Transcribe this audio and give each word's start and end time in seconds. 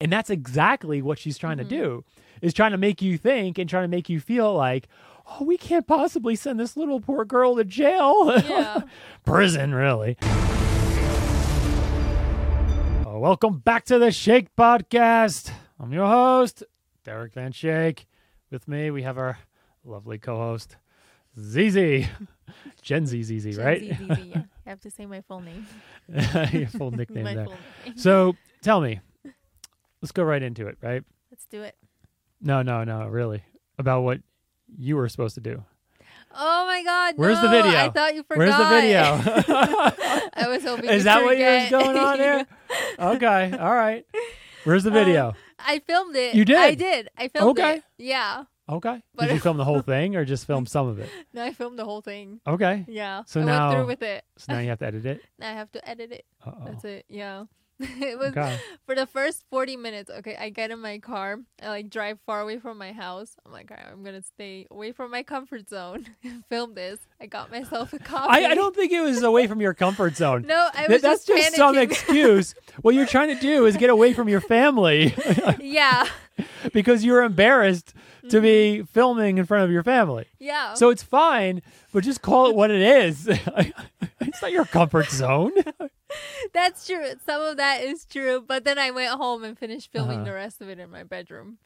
And 0.00 0.12
that's 0.12 0.28
exactly 0.30 1.00
what 1.00 1.18
she's 1.18 1.38
trying 1.38 1.56
Mhm. 1.56 1.62
to 1.62 1.64
do. 1.68 2.04
Is 2.42 2.52
trying 2.52 2.72
to 2.72 2.76
make 2.78 3.00
you 3.00 3.16
think 3.16 3.56
and 3.58 3.68
trying 3.68 3.84
to 3.84 3.88
make 3.88 4.10
you 4.10 4.20
feel 4.20 4.52
like, 4.52 4.88
"Oh, 5.26 5.44
we 5.44 5.56
can't 5.56 5.86
possibly 5.86 6.36
send 6.36 6.60
this 6.60 6.76
little 6.76 7.00
poor 7.00 7.24
girl 7.24 7.56
to 7.56 7.64
jail." 7.64 8.30
Yeah. 8.46 8.82
Prison, 9.24 9.74
really. 9.74 10.18
Welcome 13.06 13.60
back 13.60 13.86
to 13.86 13.98
the 13.98 14.12
Shake 14.12 14.54
Podcast. 14.54 15.50
I'm 15.80 15.90
your 15.92 16.06
host, 16.06 16.62
Derek 17.02 17.32
Van 17.32 17.50
Schaik. 17.52 18.04
With 18.50 18.68
me, 18.68 18.90
we 18.90 19.02
have 19.02 19.16
our 19.16 19.38
lovely 19.82 20.18
co-host, 20.18 20.76
ZZ. 21.40 22.06
Gen 22.82 23.06
Z 23.06 23.22
ZZ, 23.22 23.56
right? 23.56 23.80
Z, 23.80 23.88
Z, 23.94 24.14
Z, 24.14 24.22
yeah. 24.34 24.42
I 24.66 24.70
have 24.70 24.80
to 24.80 24.90
say 24.90 25.06
my 25.06 25.22
full 25.22 25.40
name. 25.40 25.66
Your 26.52 26.68
full 26.68 26.90
nickname 26.90 27.24
there. 27.24 27.46
full 27.46 27.54
name. 27.86 27.96
So 27.96 28.36
tell 28.60 28.80
me, 28.82 29.00
let's 30.06 30.12
go 30.12 30.22
right 30.22 30.40
into 30.40 30.68
it, 30.68 30.78
right? 30.80 31.02
Let's 31.32 31.46
do 31.46 31.62
it. 31.62 31.74
No, 32.40 32.62
no, 32.62 32.84
no, 32.84 33.08
really. 33.08 33.42
About 33.76 34.02
what 34.02 34.20
you 34.78 34.94
were 34.94 35.08
supposed 35.08 35.34
to 35.34 35.40
do. 35.40 35.64
Oh 36.32 36.64
my 36.64 36.84
God! 36.84 37.14
Where's 37.16 37.40
the 37.40 37.48
video? 37.48 37.72
I 37.72 37.88
thought 37.88 38.14
you 38.14 38.22
forgot. 38.22 38.38
Where's 38.38 38.56
the 38.56 38.68
video? 38.68 39.00
I 40.34 40.46
was 40.48 40.62
hoping. 40.62 40.90
Is 40.90 41.04
that 41.04 41.24
what 41.24 41.36
was 41.36 41.70
going 41.70 41.96
on 41.96 42.18
there? 42.18 42.46
okay, 43.00 43.58
all 43.58 43.74
right. 43.74 44.04
Where's 44.62 44.84
the 44.84 44.90
um, 44.90 44.94
video? 44.94 45.34
I 45.58 45.80
filmed 45.80 46.14
it. 46.14 46.36
You 46.36 46.44
did? 46.44 46.56
I 46.56 46.74
did. 46.74 47.08
I 47.18 47.26
filmed 47.26 47.58
Okay. 47.58 47.76
it. 47.78 47.84
Yeah. 47.98 48.44
okay. 48.68 49.02
but- 49.14 49.26
Did 49.26 49.34
you 49.34 49.40
film 49.40 49.56
the 49.56 49.64
whole 49.64 49.80
thing 49.94 50.14
or 50.14 50.24
just 50.24 50.46
film 50.46 50.66
some 50.66 50.86
of 50.86 51.00
it? 51.00 51.10
No, 51.32 51.42
I 51.42 51.52
filmed 51.52 51.78
the 51.78 51.84
whole 51.84 52.00
thing. 52.02 52.40
Okay. 52.46 52.84
Yeah. 52.86 53.22
So 53.26 53.40
I 53.40 53.44
now- 53.44 53.68
went 53.68 53.78
through 53.78 53.86
with 53.86 54.02
it. 54.02 54.24
So 54.38 54.52
now 54.52 54.58
you 54.60 54.68
have 54.68 54.78
to 54.80 54.86
edit 54.86 55.06
it. 55.06 55.22
Now 55.38 55.50
I 55.50 55.54
have 55.54 55.72
to 55.72 55.88
edit 55.88 56.12
it. 56.12 56.24
Uh-oh. 56.44 56.64
That's 56.66 56.84
it. 56.84 57.06
Yeah. 57.08 57.44
it 57.80 58.18
was 58.18 58.28
Okay. 58.28 58.58
for 58.86 58.94
the 58.94 59.06
first 59.06 59.44
40 59.50 59.76
minutes. 59.76 60.10
Okay, 60.10 60.34
I 60.36 60.48
get 60.48 60.70
in 60.70 60.80
my 60.80 60.98
car. 60.98 61.40
I 61.62 61.68
like 61.68 61.90
drive 61.90 62.18
far 62.24 62.40
away 62.40 62.58
from 62.58 62.78
my 62.78 62.92
house. 62.92 63.36
I'm 63.44 63.52
like, 63.52 63.70
all 63.70 63.76
right, 63.76 63.86
I'm 63.92 64.02
gonna 64.02 64.22
stay 64.22 64.66
away 64.70 64.92
from 64.92 65.10
my 65.10 65.22
comfort 65.22 65.68
zone. 65.68 66.06
Film 66.48 66.74
this. 66.74 66.98
I 67.20 67.26
got 67.26 67.50
myself 67.50 67.92
a 67.92 67.98
coffee. 67.98 68.28
I, 68.44 68.50
I 68.50 68.54
don't 68.54 68.74
think 68.74 68.92
it 68.92 69.02
was 69.02 69.22
away 69.22 69.46
from 69.46 69.60
your 69.60 69.74
comfort 69.74 70.16
zone. 70.16 70.46
No, 70.46 70.68
I 70.72 70.86
Th- 70.86 70.88
was 70.88 71.02
That's 71.02 71.24
just, 71.26 71.42
just 71.42 71.56
some 71.56 71.76
excuse. 71.76 72.54
what 72.80 72.94
you're 72.94 73.06
trying 73.06 73.28
to 73.34 73.40
do 73.40 73.66
is 73.66 73.76
get 73.76 73.90
away 73.90 74.14
from 74.14 74.28
your 74.28 74.40
family 74.40 75.14
yeah, 75.60 76.06
because 76.72 77.04
you're 77.04 77.22
embarrassed 77.22 77.92
to 78.30 78.40
be 78.40 78.78
mm-hmm. 78.78 78.84
filming 78.86 79.38
in 79.38 79.44
front 79.44 79.64
of 79.64 79.70
your 79.70 79.82
family. 79.82 80.26
yeah. 80.38 80.74
So 80.74 80.88
it's 80.90 81.02
fine, 81.02 81.60
but 81.92 82.04
just 82.04 82.22
call 82.22 82.48
it 82.48 82.56
what 82.56 82.70
it 82.70 82.80
is. 82.80 83.28
it's 83.28 84.42
not 84.42 84.50
your 84.52 84.64
comfort 84.64 85.10
zone. 85.10 85.52
That's 86.52 86.86
true. 86.86 87.04
Some 87.24 87.42
of 87.42 87.56
that 87.56 87.82
is 87.82 88.04
true. 88.04 88.44
But 88.46 88.64
then 88.64 88.78
I 88.78 88.90
went 88.90 89.12
home 89.18 89.44
and 89.44 89.58
finished 89.58 89.90
filming 89.92 90.18
Uh-huh. 90.20 90.24
the 90.26 90.32
rest 90.34 90.60
of 90.60 90.68
it 90.68 90.78
in 90.78 90.90
my 90.90 91.02
bedroom. 91.02 91.58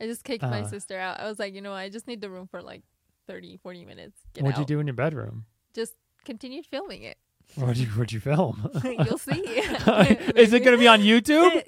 I 0.00 0.06
just 0.06 0.24
kicked 0.24 0.42
my 0.42 0.60
Uh-huh. 0.60 0.68
sister 0.68 0.98
out. 0.98 1.20
I 1.20 1.26
was 1.28 1.38
like, 1.38 1.54
you 1.54 1.60
know, 1.62 1.70
what? 1.70 1.78
I 1.78 1.88
just 1.88 2.06
need 2.06 2.20
the 2.20 2.30
room 2.30 2.46
for 2.46 2.60
like 2.62 2.82
30, 3.26 3.56
40 3.62 3.84
minutes. 3.84 4.18
Get 4.34 4.44
What'd 4.44 4.58
you 4.58 4.64
do 4.66 4.78
in 4.80 4.86
your 4.86 4.94
bedroom? 4.94 5.46
Just 5.74 5.94
continued 6.24 6.66
filming 6.66 7.02
it. 7.02 7.16
What'd 7.54 7.78
you, 7.78 7.86
what'd 7.88 8.12
you 8.12 8.20
film? 8.20 8.68
You'll 8.84 9.18
see. 9.18 9.32
is 9.40 10.52
it 10.52 10.60
going 10.64 10.76
to 10.76 10.78
be 10.78 10.88
on 10.88 11.00
YouTube? 11.00 11.62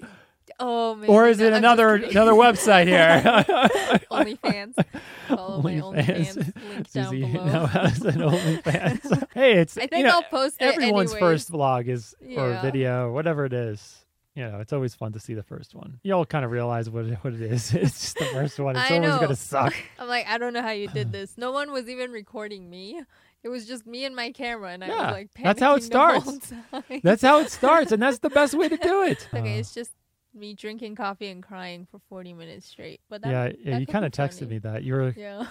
Oh, 0.60 0.94
maybe 0.94 1.12
Or 1.12 1.26
is 1.28 1.40
it 1.40 1.48
I'm 1.52 1.58
another 1.58 1.94
another 1.96 2.32
website 2.32 2.86
here? 2.86 3.22
OnlyFans. 4.10 4.74
Follow 5.28 5.62
my 5.62 5.74
OnlyFans. 5.74 6.36
Link 6.68 6.90
down 6.92 7.04
Susie 7.10 7.24
below. 7.32 7.44
now 7.46 7.66
has 7.66 8.00
an 8.04 8.20
OnlyFans. 8.20 9.26
hey, 9.34 9.52
it's 9.58 9.76
I 9.78 9.82
you 9.82 9.88
think 9.88 10.06
know, 10.06 10.12
I'll 10.14 10.22
post 10.24 10.56
it 10.60 10.64
everyone's 10.64 11.14
first 11.14 11.50
vlog 11.52 11.88
is 11.88 12.14
or 12.22 12.28
Yeah. 12.50 12.62
video, 12.62 13.12
whatever 13.12 13.44
it 13.44 13.52
is. 13.52 14.04
You 14.34 14.44
know, 14.48 14.60
it's 14.60 14.72
always 14.72 14.94
fun 14.94 15.12
to 15.14 15.18
see 15.20 15.34
the 15.34 15.42
first 15.42 15.74
one. 15.74 15.98
You 16.04 16.12
all 16.12 16.24
kind 16.24 16.44
of 16.44 16.52
realize 16.52 16.88
what 16.88 17.06
it, 17.06 17.18
what 17.22 17.34
it 17.34 17.40
is. 17.42 17.74
It's 17.74 18.00
just 18.00 18.18
the 18.18 18.26
first 18.26 18.58
one. 18.60 18.76
It's 18.76 18.88
I 18.90 18.94
always 18.96 19.10
know. 19.10 19.20
gonna 19.20 19.34
suck. 19.36 19.74
I'm 19.98 20.06
like, 20.06 20.26
I 20.28 20.38
don't 20.38 20.52
know 20.52 20.62
how 20.62 20.70
you 20.70 20.86
did 20.88 21.10
this. 21.18 21.36
No 21.36 21.50
one 21.50 21.72
was 21.72 21.88
even 21.88 22.12
recording 22.12 22.70
me. 22.70 23.02
It 23.42 23.48
was 23.48 23.66
just 23.66 23.86
me 23.86 24.04
and 24.04 24.14
my 24.16 24.32
camera, 24.32 24.70
and 24.70 24.82
I 24.84 24.88
was 24.88 24.98
like, 25.12 25.28
that's 25.42 25.60
how 25.60 25.74
it 25.76 25.82
panicking 25.82 25.90
the 25.90 26.20
whole 26.20 26.40
starts. 26.40 27.02
That's 27.04 27.22
how 27.22 27.38
it 27.38 27.50
starts, 27.52 27.92
and 27.92 28.02
that's 28.02 28.18
the 28.18 28.30
best 28.30 28.52
way 28.54 28.68
to 28.68 28.76
do 28.76 29.02
it. 29.04 29.28
okay, 29.32 29.56
Uh, 29.56 29.60
it's 29.60 29.72
just 29.74 29.92
me 30.34 30.54
drinking 30.54 30.94
coffee 30.94 31.28
and 31.28 31.42
crying 31.42 31.86
for 31.90 31.98
40 32.08 32.34
minutes 32.34 32.66
straight. 32.66 33.00
But 33.08 33.22
that, 33.22 33.30
yeah, 33.30 33.52
yeah. 33.64 33.70
that 33.72 33.80
You 33.80 33.86
kind 33.86 34.04
of 34.04 34.12
texted 34.12 34.40
funny. 34.40 34.50
me 34.52 34.58
that 34.58 34.82
you 34.84 34.94
were. 34.94 35.14
Yeah. 35.16 35.46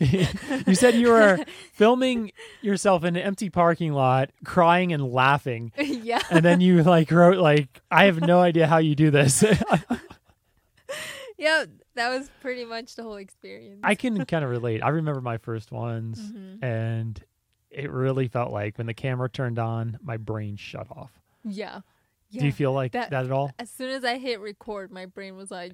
you 0.66 0.74
said 0.74 0.94
you 0.94 1.08
were 1.10 1.38
filming 1.72 2.32
yourself 2.62 3.04
in 3.04 3.16
an 3.16 3.22
empty 3.22 3.50
parking 3.50 3.92
lot, 3.92 4.30
crying 4.44 4.92
and 4.92 5.04
laughing, 5.12 5.72
yeah. 5.78 6.20
and 6.30 6.44
then 6.44 6.60
you 6.60 6.82
like 6.82 7.10
wrote 7.10 7.38
like, 7.38 7.80
"I 7.90 8.04
have 8.06 8.20
no 8.20 8.40
idea 8.40 8.66
how 8.66 8.78
you 8.78 8.94
do 8.94 9.10
this." 9.10 9.44
Yeah. 11.38 11.64
That 11.94 12.08
was 12.08 12.30
pretty 12.40 12.64
much 12.64 12.94
the 12.96 13.02
whole 13.02 13.16
experience. 13.16 13.80
I 13.82 13.94
can 13.96 14.24
kind 14.24 14.42
of 14.44 14.50
relate. 14.50 14.80
I 14.82 14.88
remember 14.88 15.20
my 15.20 15.36
first 15.36 15.70
ones, 15.70 16.18
Mhm. 16.18 16.62
and 16.62 17.22
it 17.70 17.90
really 17.90 18.28
felt 18.28 18.50
like 18.50 18.78
when 18.78 18.86
the 18.86 18.94
camera 18.94 19.28
turned 19.28 19.58
on, 19.58 19.98
my 20.02 20.16
brain 20.16 20.56
shut 20.56 20.86
off. 20.90 21.10
Yeah. 21.44 21.80
Yeah. 22.32 22.40
Do 22.40 22.46
you 22.46 22.52
feel 22.52 22.72
like 22.72 22.92
that, 22.92 23.10
That- 23.10 23.26
at 23.26 23.30
all? 23.32 23.52
as 23.58 23.70
soon 23.70 23.90
as 23.90 24.04
I 24.04 24.18
hit 24.18 24.40
record, 24.40 24.90
my 24.90 25.06
brain 25.06 25.36
was 25.36 25.50
like, 25.50 25.72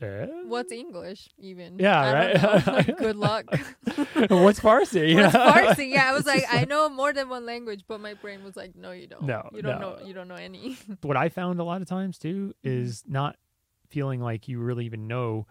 Eh? 0.00 0.26
"What's 0.46 0.70
English 0.70 1.28
even?" 1.38 1.78
Yeah, 1.78 2.12
right? 2.12 2.66
Like, 2.66 2.96
Good 2.98 3.16
luck. 3.28 3.46
What's 4.28 4.60
Farsi? 4.60 5.14
What's 5.16 5.34
Yeah. 5.34 5.52
Farsi? 5.74 5.90
Yeah, 5.90 6.08
I 6.08 6.12
was 6.12 6.24
like, 6.24 6.44
I 6.48 6.64
know 6.66 6.88
more 6.88 7.12
than 7.12 7.28
one 7.28 7.44
language, 7.44 7.82
but 7.88 8.00
my 8.00 8.14
brain 8.14 8.44
was 8.44 8.54
like, 8.56 8.76
"No, 8.76 8.92
you 8.92 9.08
don't. 9.08 9.24
No, 9.24 9.48
you 9.52 9.60
don't 9.60 9.80
no. 9.80 9.96
know. 9.96 10.06
You 10.06 10.14
don't 10.14 10.28
know 10.28 10.36
any." 10.36 10.76
what 11.02 11.16
I 11.16 11.28
found 11.28 11.58
a 11.58 11.64
lot 11.64 11.82
of 11.82 11.88
times 11.88 12.16
too 12.18 12.54
Mm-hmm. 12.64 12.82
is 12.82 13.02
not 13.08 13.36
feeling 13.88 14.20
like 14.20 14.46
you 14.48 14.60
really 14.60 14.84
even 14.86 15.08
know 15.08 15.46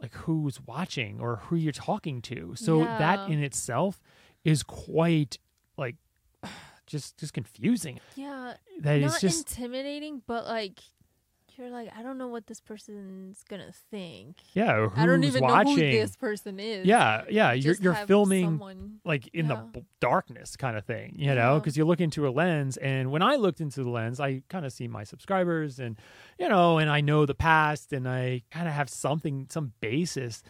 like 0.00 0.14
who's 0.14 0.60
watching 0.66 1.20
or 1.20 1.36
who 1.36 1.56
you're 1.56 1.72
talking 1.72 2.22
to. 2.22 2.52
So 2.54 2.84
that 2.84 3.28
in 3.28 3.42
itself 3.42 4.00
is 4.44 4.62
quite 4.62 5.38
like 5.76 5.96
just 6.90 7.16
just 7.18 7.32
confusing. 7.32 8.00
yeah, 8.16 8.54
That 8.80 9.00
not 9.00 9.06
it's 9.12 9.20
just 9.20 9.50
intimidating, 9.50 10.22
but 10.26 10.46
like 10.46 10.80
you're 11.56 11.68
like, 11.68 11.90
I 11.94 12.02
don't 12.02 12.16
know 12.16 12.28
what 12.28 12.46
this 12.46 12.58
person's 12.60 13.44
gonna 13.46 13.72
think. 13.90 14.36
yeah, 14.54 14.86
who's 14.88 14.92
I 14.98 15.04
don't 15.04 15.24
even 15.24 15.42
watching. 15.42 15.76
know 15.76 15.84
who 15.84 15.90
this 15.92 16.16
person 16.16 16.58
is. 16.58 16.86
yeah, 16.86 17.24
yeah, 17.28 17.52
you're 17.52 17.74
Just 17.74 17.82
you're 17.82 17.94
filming 18.06 18.46
someone. 18.46 19.00
like 19.04 19.28
in 19.34 19.46
Yeah. 19.46 19.56
the 19.72 19.80
b- 19.80 19.84
darkness 20.00 20.56
kind 20.56 20.78
of 20.78 20.86
thing, 20.86 21.16
you 21.18 21.34
know, 21.34 21.54
Yeah. 21.54 21.58
because 21.58 21.76
you 21.76 21.84
look 21.84 22.00
into 22.00 22.26
a 22.26 22.30
lens. 22.30 22.78
And 22.78 23.10
when 23.10 23.20
I 23.20 23.34
looked 23.36 23.60
into 23.60 23.82
the 23.84 23.90
lens, 23.90 24.20
I 24.20 24.42
kind 24.48 24.64
of 24.64 24.72
see 24.72 24.88
my 24.88 25.04
subscribers 25.04 25.78
and, 25.78 25.96
you 26.38 26.48
know, 26.48 26.78
and 26.78 26.88
I 26.88 27.02
know 27.02 27.26
the 27.26 27.34
past 27.34 27.92
and 27.92 28.08
I 28.08 28.42
kind 28.50 28.66
of 28.66 28.72
have 28.72 28.88
something, 28.88 29.46
some 29.50 29.72
basis 29.80 30.42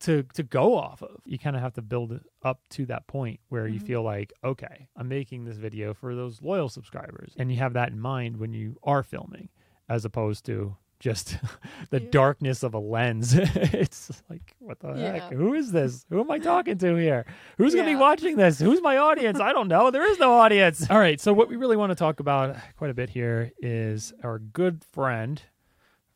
to, 0.00 0.22
to 0.34 0.42
go 0.42 0.76
off 0.76 1.02
of. 1.02 1.20
You 1.24 1.38
kind 1.38 1.56
of 1.56 1.62
have 1.62 1.74
to 1.74 1.82
build 1.82 2.20
up 2.42 2.60
to 2.70 2.86
that 2.86 3.06
point 3.06 3.40
where 3.48 3.66
you 3.66 3.80
Mhm. 3.80 3.86
feel 3.86 4.02
like, 4.02 4.32
okay, 4.44 4.88
I'm 4.96 5.08
making 5.08 5.44
this 5.44 5.56
video 5.56 5.92
for 5.94 6.14
those 6.14 6.40
loyal 6.42 6.68
subscribers. 6.68 7.32
And 7.36 7.50
you 7.50 7.58
have 7.58 7.72
that 7.74 7.90
in 7.90 7.98
mind 8.00 8.36
when 8.38 8.52
you 8.52 8.76
are 8.84 9.02
filming 9.02 9.48
as 9.88 10.04
opposed 10.04 10.44
to 10.46 10.76
just 11.00 11.38
the 11.90 12.00
Yeah. 12.02 12.10
darkness 12.10 12.62
of 12.62 12.74
a 12.74 12.78
lens. 12.78 13.32
it's 13.34 14.22
like, 14.28 14.54
what 14.58 14.80
the 14.80 14.94
Yeah. 14.94 15.12
heck? 15.12 15.32
Who 15.32 15.54
is 15.54 15.70
this? 15.72 16.04
Who 16.10 16.20
am 16.20 16.30
I 16.30 16.38
talking 16.38 16.76
to 16.78 16.94
here? 16.96 17.24
Who's 17.56 17.74
going 17.74 17.86
to 17.86 17.92
be 17.92 17.96
watching 17.96 18.36
this? 18.36 18.58
Who's 18.58 18.82
my 18.82 18.96
audience? 18.98 19.38
I 19.40 19.52
don't 19.52 19.68
know. 19.68 19.90
There 19.92 20.08
is 20.10 20.18
no 20.18 20.32
audience. 20.32 20.84
All 20.90 20.98
right. 20.98 21.20
So, 21.20 21.32
what 21.32 21.48
we 21.48 21.56
really 21.56 21.76
want 21.76 21.90
to 21.90 21.96
talk 21.96 22.18
about 22.20 22.56
quite 22.76 22.90
a 22.90 22.94
bit 22.94 23.10
here 23.10 23.52
is 23.60 24.12
our 24.24 24.38
good 24.40 24.82
friend, 24.92 25.40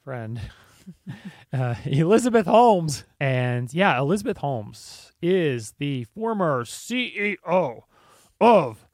friend, 0.05 0.41
uh, 1.53 1.75
Elizabeth 1.85 2.47
Holmes. 2.47 3.05
And 3.21 3.73
yeah, 3.73 3.99
Elizabeth 3.99 4.39
Holmes 4.39 5.13
is 5.23 5.75
the 5.79 6.05
former 6.05 6.65
CEO 6.65 7.83
of 8.41 8.87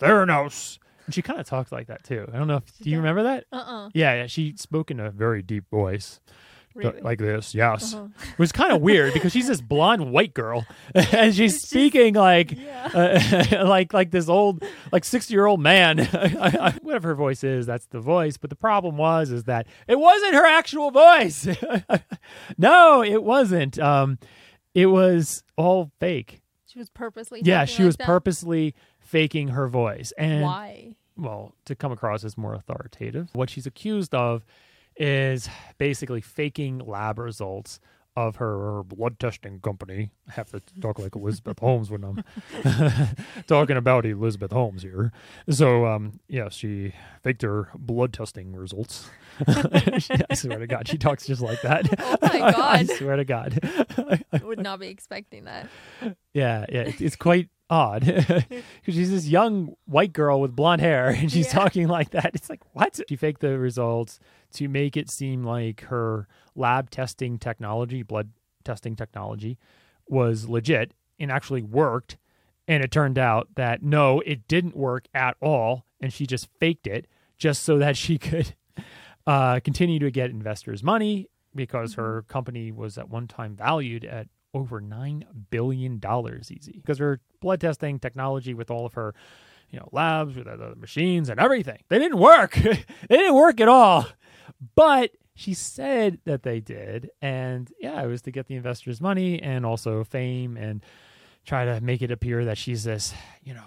Theranos. 0.00 0.78
And 1.06 1.14
she 1.14 1.22
kind 1.22 1.40
of 1.40 1.46
talks 1.46 1.72
like 1.72 1.88
that 1.88 2.04
too. 2.04 2.28
I 2.32 2.36
don't 2.38 2.46
know 2.48 2.56
if, 2.56 2.78
do 2.78 2.90
you 2.90 2.98
remember 2.98 3.22
that? 3.24 3.44
Uh 3.52 3.56
uh 3.56 3.90
Yeah, 3.94 4.14
yeah. 4.14 4.26
She 4.26 4.54
spoke 4.56 4.90
in 4.90 5.00
a 5.00 5.10
very 5.10 5.42
deep 5.42 5.68
voice. 5.70 6.20
Really? 6.74 7.00
Like 7.00 7.18
this, 7.18 7.52
yes. 7.54 7.94
Uh-huh. 7.94 8.06
It 8.32 8.38
was 8.38 8.52
kind 8.52 8.72
of 8.72 8.80
weird 8.80 9.12
because 9.12 9.32
she's 9.32 9.48
this 9.48 9.60
blonde 9.60 10.12
white 10.12 10.34
girl, 10.34 10.64
and 10.94 11.34
she's 11.34 11.60
speaking 11.62 12.14
like, 12.14 12.52
Yeah. 12.52 13.48
uh, 13.52 13.64
like 13.66 13.92
like 13.92 14.12
this 14.12 14.28
old 14.28 14.62
like 14.92 15.04
sixty 15.04 15.34
year 15.34 15.46
old 15.46 15.60
man. 15.60 15.98
Whatever 16.82 17.08
her 17.08 17.14
voice 17.16 17.42
is, 17.42 17.66
that's 17.66 17.86
the 17.86 18.00
voice. 18.00 18.36
But 18.36 18.50
the 18.50 18.56
problem 18.56 18.96
was 18.96 19.30
is 19.30 19.44
that 19.44 19.66
it 19.88 19.98
wasn't 19.98 20.34
her 20.34 20.46
actual 20.46 20.90
voice. 20.92 21.48
no, 22.58 23.02
it 23.02 23.22
wasn't. 23.22 23.78
Um, 23.78 24.18
it 24.74 24.86
was 24.86 25.42
all 25.56 25.90
fake. 25.98 26.40
She 26.66 26.78
was 26.78 26.88
purposely. 26.90 27.42
Yeah, 27.44 27.64
she 27.64 27.82
like 27.82 27.86
was 27.86 27.96
that? 27.96 28.06
purposely 28.06 28.74
faking 29.00 29.48
her 29.48 29.66
voice, 29.68 30.12
and 30.16 30.42
Why? 30.42 30.94
well, 31.16 31.52
to 31.64 31.74
come 31.74 31.90
across 31.90 32.22
as 32.24 32.38
more 32.38 32.54
authoritative. 32.54 33.30
What 33.32 33.50
she's 33.50 33.66
accused 33.66 34.14
of 34.14 34.44
is 35.00 35.48
basically 35.78 36.20
faking 36.20 36.78
lab 36.78 37.18
results 37.18 37.80
of 38.16 38.36
her, 38.36 38.82
blood 38.82 39.18
testing 39.18 39.60
company. 39.60 40.10
I 40.28 40.32
have 40.32 40.50
to 40.50 40.60
talk 40.80 40.98
like 40.98 41.16
Elizabeth 41.16 41.58
Holmes 41.60 41.90
when 41.90 42.04
I'm 42.04 42.22
talking 43.46 43.76
about 43.78 44.04
Elizabeth 44.04 44.52
Holmes 44.52 44.82
here. 44.82 45.10
So, 45.48 45.86
um, 45.86 46.20
yeah, 46.28 46.50
she 46.50 46.92
faked 47.22 47.42
her 47.42 47.70
blood 47.74 48.12
testing 48.12 48.54
results. 48.54 49.08
I 49.46 50.34
swear 50.34 50.58
to 50.58 50.66
God, 50.66 50.86
she 50.86 50.98
talks 50.98 51.26
just 51.26 51.40
like 51.40 51.62
that. 51.62 51.88
Oh 51.98 52.16
my 52.20 52.38
God. 52.38 52.56
I 52.56 52.84
swear 52.84 53.16
to 53.16 53.24
God. 53.24 53.58
I 54.32 54.44
would 54.44 54.58
not 54.60 54.80
be 54.80 54.88
expecting 54.88 55.44
that. 55.44 55.68
Yeah, 56.34 56.66
yeah, 56.68 56.92
it's 56.98 57.16
quite 57.16 57.48
odd 57.70 58.04
because 58.04 58.44
she's 58.86 59.10
this 59.10 59.26
young 59.28 59.74
white 59.86 60.12
girl 60.12 60.40
with 60.40 60.54
blonde 60.56 60.80
hair 60.82 61.08
and 61.08 61.30
she's 61.30 61.46
Yeah. 61.46 61.52
talking 61.60 61.88
like 61.88 62.10
that. 62.10 62.32
It's 62.34 62.50
like 62.50 62.60
what? 62.74 63.00
She 63.08 63.16
faked 63.16 63.40
the 63.40 63.58
results 63.58 64.18
to 64.54 64.68
make 64.68 64.96
it 64.96 65.08
seem 65.08 65.44
like 65.44 65.82
her 65.82 66.26
lab 66.56 66.90
testing 66.90 67.38
technology, 67.38 68.02
blood 68.02 68.30
testing 68.64 68.96
technology, 68.96 69.56
was 70.08 70.48
legit 70.48 70.92
and 71.18 71.30
actually 71.30 71.62
worked. 71.62 72.16
And 72.66 72.82
it 72.84 72.90
turned 72.90 73.18
out 73.18 73.48
that 73.54 73.82
no, 73.82 74.20
it 74.20 74.46
didn't 74.48 74.76
work 74.76 75.06
at 75.14 75.36
all, 75.40 75.84
and 76.00 76.12
she 76.12 76.26
just 76.26 76.48
faked 76.58 76.86
it 76.86 77.06
just 77.38 77.62
so 77.62 77.78
that 77.78 77.96
she 77.96 78.18
could 78.28 78.54
uh, 79.26 79.60
continue 79.60 79.98
to 80.00 80.10
get 80.10 80.30
investors' 80.30 80.82
money 80.82 81.28
because 81.54 81.94
her 81.94 82.22
company 82.28 82.70
was 82.70 82.96
at 82.98 83.08
one 83.08 83.26
time 83.26 83.56
valued 83.56 84.04
at 84.04 84.28
over 84.54 84.80
nine 84.80 85.24
billion 85.50 85.98
dollars 85.98 86.50
easy 86.50 86.72
because 86.72 86.98
her 86.98 87.20
blood 87.40 87.60
testing 87.60 87.98
technology 87.98 88.54
with 88.54 88.70
all 88.70 88.86
of 88.86 88.94
her 88.94 89.14
you 89.70 89.78
know 89.78 89.88
labs 89.92 90.36
with 90.36 90.46
the 90.46 90.74
machines 90.76 91.28
and 91.28 91.38
everything. 91.40 91.78
They 91.88 91.98
didn't 91.98 92.18
work. 92.18 92.54
They 93.08 93.16
didn't 93.16 93.34
work 93.34 93.60
at 93.60 93.68
all. 93.68 94.06
But 94.74 95.12
she 95.34 95.54
said 95.54 96.18
that 96.24 96.42
they 96.42 96.60
did. 96.60 97.10
And 97.22 97.72
yeah 97.80 98.02
it 98.02 98.06
was 98.06 98.22
to 98.22 98.30
get 98.30 98.46
the 98.46 98.56
investors 98.56 99.00
money 99.00 99.40
and 99.40 99.64
also 99.64 100.04
fame 100.04 100.56
and 100.56 100.84
try 101.46 101.64
to 101.64 101.80
make 101.80 102.02
it 102.02 102.10
appear 102.10 102.44
that 102.44 102.58
she's 102.58 102.84
this 102.84 103.14
you 103.42 103.54
know 103.54 103.64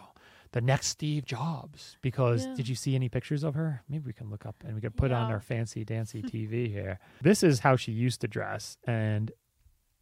the 0.52 0.62
next 0.62 0.88
Steve 0.88 1.26
Jobs. 1.26 1.98
Because 2.02 2.46
Yeah. 2.46 2.54
did 2.56 2.68
you 2.70 2.76
see 2.76 2.94
any 2.96 3.10
pictures 3.10 3.44
of 3.44 3.56
her? 3.56 3.82
Maybe 3.90 4.04
we 4.06 4.14
can 4.14 4.30
look 4.30 4.46
up 4.46 4.56
and 4.64 4.76
we 4.76 4.82
can 4.82 4.92
put 4.92 5.12
on 5.12 5.32
our 5.32 5.40
fancy 5.42 5.84
dancy 5.84 6.22
TV 6.32 6.70
here. 6.70 7.00
This 7.22 7.42
is 7.44 7.60
how 7.62 7.76
she 7.76 7.92
used 7.92 8.22
to 8.22 8.28
dress. 8.28 8.78
And 8.86 9.32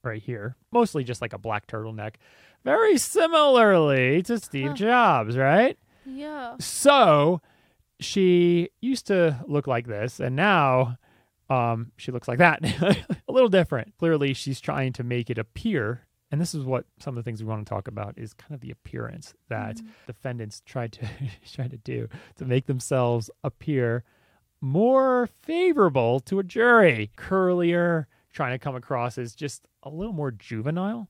right 0.04 0.22
here, 0.22 0.58
mostly 0.72 1.04
just 1.06 1.22
like 1.22 1.32
a 1.32 1.38
black 1.38 1.68
turtleneck, 1.68 2.16
very 2.64 2.98
similarly 2.98 4.22
to 4.24 4.40
Steve 4.40 4.70
Huh. 4.72 4.74
Jobs, 4.76 5.38
right? 5.38 5.78
Yeah. 6.06 6.56
So 6.60 7.42
she 8.00 8.70
used 8.82 9.08
to 9.08 9.40
look 9.48 9.68
like 9.68 9.88
this, 9.88 10.20
and 10.20 10.36
now 10.36 10.98
um, 11.50 11.92
she 11.98 12.12
looks 12.12 12.28
like 12.28 12.40
that. 12.40 12.64
a 13.28 13.32
little 13.32 13.50
different. 13.50 13.94
Clearly, 13.98 14.34
she's 14.34 14.60
trying 14.62 14.94
to 14.94 15.04
make 15.04 15.30
it 15.30 15.38
appear, 15.38 16.06
and 16.32 16.40
this 16.40 16.56
is 16.56 16.64
what 16.64 16.86
some 17.00 17.18
of 17.18 17.24
the 17.24 17.28
things 17.28 17.44
we 17.44 17.50
want 17.50 17.66
to 17.66 17.70
talk 17.70 17.88
about 17.88 18.18
is 18.18 18.34
kind 18.34 18.54
of 18.54 18.62
the 18.62 18.72
appearance 18.72 19.34
that 19.50 19.76
Mhm. 19.78 19.88
defendants 20.08 20.62
tried 20.66 20.94
to 20.94 21.08
try 21.54 21.68
to 21.68 21.78
do 21.78 22.08
to 22.38 22.46
make 22.46 22.66
themselves 22.68 23.30
appear 23.44 24.04
more 24.62 25.28
favorable 25.42 26.20
to 26.22 26.40
a 26.40 26.44
jury. 26.44 27.12
Curlier, 27.18 28.06
trying 28.32 28.54
to 28.54 28.60
come 28.60 28.76
across 28.76 29.18
as 29.18 29.36
just 29.36 29.68
a 29.84 29.90
little 29.90 30.14
more 30.14 30.32
juvenile, 30.32 31.10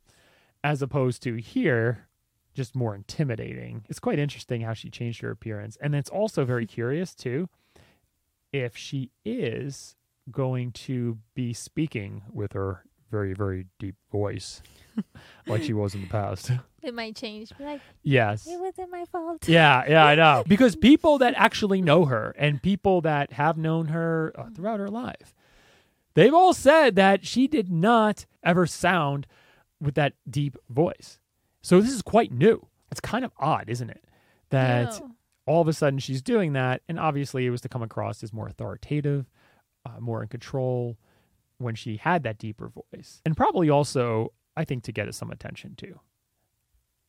as 0.63 0.81
opposed 0.81 1.23
to 1.23 1.35
here 1.35 2.07
just 2.53 2.75
more 2.75 2.93
intimidating. 2.95 3.85
It's 3.89 3.99
quite 3.99 4.19
interesting 4.19 4.61
how 4.61 4.73
she 4.73 4.89
changed 4.89 5.21
her 5.21 5.31
appearance. 5.31 5.77
And 5.81 5.95
it's 5.95 6.09
also 6.09 6.43
very 6.45 6.65
curious, 6.77 7.15
too, 7.15 7.49
if 8.51 8.75
she 8.75 9.11
is 9.23 9.95
going 10.29 10.71
to 10.71 11.17
be 11.33 11.53
speaking 11.53 12.23
with 12.31 12.53
her 12.53 12.83
very, 13.09 13.33
very 13.33 13.67
deep 13.79 13.95
voice 14.11 14.61
like 15.47 15.63
she 15.63 15.73
was 15.73 15.93
in 15.95 16.01
the 16.01 16.07
past. 16.07 16.51
It 16.81 16.93
might 16.93 17.15
change. 17.15 17.51
Like, 17.59 17.81
Yes. 18.03 18.47
it 18.47 18.59
wasn't 18.59 18.89
my 18.91 19.05
fault. 19.05 19.47
Yeah, 19.47 19.83
yeah, 19.87 20.05
I 20.05 20.15
know. 20.15 20.43
Because 20.47 20.75
people 20.75 21.17
that 21.19 21.33
actually 21.37 21.81
know 21.81 22.05
her 22.05 22.33
and 22.37 22.61
people 22.61 23.01
that 23.01 23.33
have 23.33 23.57
known 23.57 23.87
her 23.87 24.31
uh, 24.35 24.49
throughout 24.55 24.79
her 24.79 24.89
life, 24.89 25.33
they've 26.13 26.33
all 26.33 26.53
said 26.53 26.95
that 26.95 27.25
she 27.25 27.47
did 27.47 27.69
not 27.71 28.25
ever 28.43 28.65
sound 28.65 29.27
with 29.81 29.95
that 29.95 30.13
deep 30.29 30.57
voice. 30.69 31.19
So 31.61 31.81
this 31.81 31.91
is 31.91 32.01
quite 32.01 32.31
new. 32.31 32.67
It's 32.91 33.01
kind 33.01 33.25
of 33.25 33.31
odd, 33.39 33.69
isn't 33.69 33.89
it? 33.89 34.03
That 34.49 35.01
all 35.45 35.61
of 35.61 35.67
a 35.67 35.73
sudden 35.73 35.99
she's 35.99 36.21
doing 36.21 36.53
that. 36.53 36.81
And 36.87 36.99
obviously 36.99 37.45
it 37.45 37.49
was 37.49 37.61
to 37.61 37.69
come 37.69 37.81
across 37.81 38.23
as 38.23 38.33
more 38.33 38.47
authoritative, 38.47 39.25
uh, 39.85 39.99
more 39.99 40.21
in 40.21 40.27
control 40.27 40.97
when 41.57 41.75
she 41.75 41.97
had 41.97 42.23
that 42.23 42.37
deeper 42.37 42.69
voice. 42.69 43.21
And 43.25 43.35
probably 43.35 43.69
also, 43.69 44.33
I 44.55 44.65
think, 44.65 44.83
to 44.83 44.91
get 44.91 45.07
us 45.07 45.17
some 45.17 45.31
attention 45.31 45.75
too. 45.75 45.99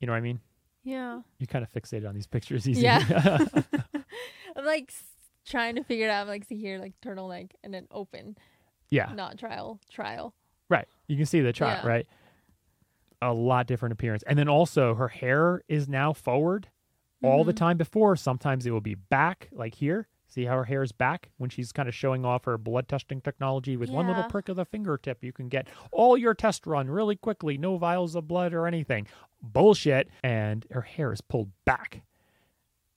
You 0.00 0.06
know 0.06 0.12
what 0.12 0.18
I 0.18 0.22
mean? 0.22 0.40
Yeah. 0.84 1.20
You 1.38 1.46
kind 1.46 1.64
of 1.64 1.72
fixated 1.72 2.08
on 2.08 2.14
these 2.14 2.26
pictures 2.26 2.68
easy. 2.68 2.82
Yeah. 2.82 3.04
I'm 4.56 4.64
like 4.64 4.92
trying 5.46 5.76
to 5.76 5.84
figure 5.84 6.06
it 6.06 6.10
out. 6.10 6.22
I'm 6.22 6.28
like, 6.28 6.44
see 6.44 6.58
here, 6.58 6.78
like 6.78 6.92
turtleneck 7.04 7.52
and 7.62 7.72
then 7.72 7.86
open, 7.90 8.36
yeah. 8.90 9.12
not 9.14 9.38
trial, 9.38 9.80
trial. 9.90 10.34
Right. 10.68 10.86
You 11.06 11.16
can 11.16 11.26
see 11.26 11.40
the 11.40 11.52
chart, 11.52 11.80
Yeah. 11.82 11.88
right? 11.88 12.06
A 13.22 13.32
lot 13.32 13.66
different 13.66 13.92
appearance. 13.94 14.22
And 14.26 14.38
then 14.38 14.48
also 14.48 14.94
her 14.96 15.08
hair 15.08 15.62
is 15.68 15.88
now 15.88 16.12
forward 16.12 16.68
all 17.22 17.44
the 17.44 17.52
Mhm. 17.52 17.56
time 17.56 17.76
before. 17.78 18.16
Sometimes 18.16 18.66
it 18.66 18.72
will 18.72 18.80
be 18.80 18.96
back, 18.96 19.48
like 19.52 19.76
here. 19.76 20.08
See 20.26 20.44
how 20.46 20.56
her 20.56 20.64
hair 20.64 20.82
is 20.82 20.92
back 20.92 21.30
when 21.36 21.48
she's 21.50 21.72
kind 21.72 21.88
of 21.88 21.94
showing 21.94 22.24
off 22.24 22.46
her 22.46 22.56
blood 22.58 22.88
testing 22.88 23.20
technology 23.20 23.76
with 23.76 23.90
one 23.90 24.06
little 24.08 24.24
prick 24.24 24.48
of 24.48 24.56
the 24.56 24.64
fingertip. 24.64 25.22
You 25.22 25.32
can 25.32 25.48
get 25.48 25.68
all 25.92 26.16
your 26.16 26.34
test 26.34 26.66
run 26.66 26.90
really 26.90 27.16
quickly, 27.16 27.56
no 27.58 27.76
vials 27.76 28.14
of 28.16 28.26
blood 28.26 28.52
or 28.54 28.66
anything. 28.66 29.06
Bullshit. 29.42 30.08
And 30.24 30.66
her 30.70 30.80
hair 30.80 31.12
is 31.12 31.20
pulled 31.20 31.50
back. 31.64 32.02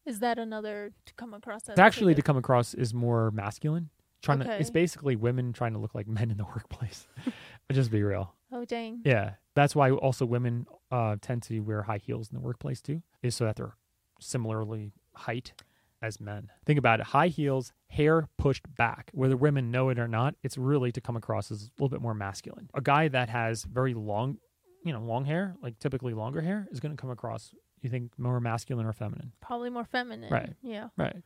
Is 0.06 0.20
that 0.20 0.40
another 0.40 0.92
to 1.06 1.14
come 1.16 1.34
across 1.34 1.64
as 1.64 1.74
It's 1.74 1.80
actually 1.80 2.16
to 2.16 2.22
come 2.22 2.38
across 2.38 2.74
is 2.74 2.94
more 2.94 3.32
masculine. 3.32 3.90
Trying 4.22 4.40
to, 4.40 4.60
it's 4.60 4.70
basically 4.72 5.16
women 5.16 5.52
trying 5.54 5.74
to 5.74 5.80
look 5.80 5.94
like 5.94 6.08
men 6.08 6.32
in 6.32 6.38
the 6.38 6.46
workplace. 6.56 7.08
Just 7.72 7.92
be 7.92 8.02
real. 8.02 8.34
Oh 8.66 8.76
dang. 8.76 9.02
Yeah, 9.06 9.34
that's 9.56 9.76
why 9.76 9.92
also 9.92 10.26
women 10.26 10.66
uh, 10.92 11.16
tend 11.22 11.44
to 11.44 11.60
wear 11.62 11.84
high 11.84 11.98
heels 12.00 12.30
in 12.32 12.36
the 12.36 12.42
workplace 12.42 12.82
too, 12.82 13.02
is 13.24 13.36
so 13.36 13.46
that 13.46 13.56
they're 13.56 13.76
similarly 14.20 14.92
height 15.14 15.54
as 16.02 16.20
men. 16.20 16.50
Think 16.66 16.80
about 16.80 17.00
it: 17.00 17.08
high 17.08 17.28
heels, 17.28 17.74
hair 17.88 18.28
pushed 18.38 18.64
back. 18.76 19.12
Whether 19.14 19.38
women 19.38 19.72
know 19.72 19.90
it 19.90 20.00
or 20.00 20.08
not, 20.08 20.36
it's 20.44 20.58
really 20.58 20.92
to 20.92 21.02
come 21.02 21.16
across 21.16 21.52
as 21.52 21.64
a 21.64 21.70
little 21.82 21.90
bit 21.90 22.02
more 22.02 22.14
masculine. 22.14 22.70
A 22.74 22.82
guy 22.82 23.08
that 23.08 23.30
has 23.30 23.64
very 23.64 23.94
long, 23.94 24.38
you 24.84 24.94
know, 24.94 25.02
long 25.02 25.26
hair, 25.26 25.56
like 25.62 25.80
typically 25.80 26.14
longer 26.14 26.42
hair, 26.42 26.68
is 26.72 26.80
going 26.80 26.96
to 26.96 27.00
come 27.02 27.10
across. 27.12 27.54
You 27.82 27.90
think 27.90 28.18
more 28.18 28.40
masculine 28.40 28.86
or 28.88 28.94
feminine, 28.94 29.32
Probably 29.42 29.70
more 29.70 29.86
feminine. 29.86 30.32
Right. 30.32 30.54
Yeah. 30.64 30.88
right? 30.98 31.18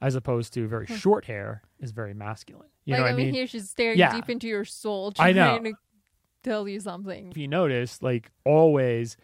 As 0.00 0.14
opposed 0.14 0.52
to 0.54 0.68
very 0.68 0.86
Hmm. 0.86 0.94
short 0.94 1.24
hair 1.24 1.62
is 1.80 1.90
very 1.90 2.14
masculine. 2.14 2.68
You 2.84 2.92
like 2.92 2.98
know 2.98 3.02
what 3.04 3.08
I 3.08 3.12
I 3.14 3.16
mean, 3.16 3.26
mean? 3.26 3.34
here 3.34 3.46
she's 3.48 3.68
staring 3.68 3.98
Yeah. 3.98 4.12
deep 4.14 4.30
into 4.30 4.46
your 4.46 4.64
soul, 4.64 5.12
I 5.18 5.32
know. 5.32 5.58
to 5.58 5.72
tell 6.44 6.68
you 6.68 6.80
something. 6.80 7.30
if 7.30 7.36
you 7.36 7.48
notice, 7.48 8.02
like 8.02 8.30
always, 8.44 9.16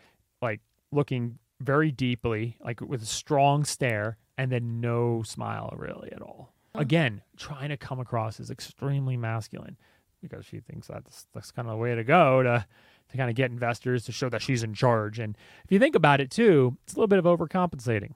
like 0.42 0.60
looking 0.90 1.38
very 1.60 1.92
deeply, 1.92 2.56
like 2.64 2.80
with 2.80 3.02
a 3.02 3.06
strong 3.06 3.64
stare, 3.64 4.16
and 4.36 4.50
then 4.50 4.80
no 4.80 5.22
smile 5.22 5.72
really 5.76 6.10
at 6.12 6.22
all. 6.22 6.54
Oh. 6.74 6.80
Again, 6.80 7.22
trying 7.36 7.68
to 7.68 7.76
come 7.76 8.00
across 8.00 8.40
as 8.40 8.50
extremely 8.50 9.16
masculine 9.16 9.76
because 10.22 10.44
she 10.44 10.60
thinks 10.60 10.86
that's 10.86 11.26
that's 11.34 11.50
kind 11.50 11.68
of 11.68 11.72
the 11.72 11.78
way 11.78 11.94
to 11.94 12.04
go 12.04 12.42
to 12.42 12.66
to 13.10 13.16
kind 13.16 13.28
of 13.28 13.36
get 13.36 13.50
investors 13.50 14.04
to 14.04 14.12
show 14.12 14.28
that 14.28 14.42
she's 14.42 14.62
in 14.62 14.74
charge. 14.74 15.18
And 15.18 15.36
if 15.64 15.72
you 15.72 15.78
think 15.78 15.94
about 15.94 16.20
it 16.20 16.30
too, 16.30 16.76
it's 16.84 16.94
a 16.94 16.96
little 16.96 17.08
bit 17.08 17.18
of 17.18 17.24
overcompensating. 17.24 18.12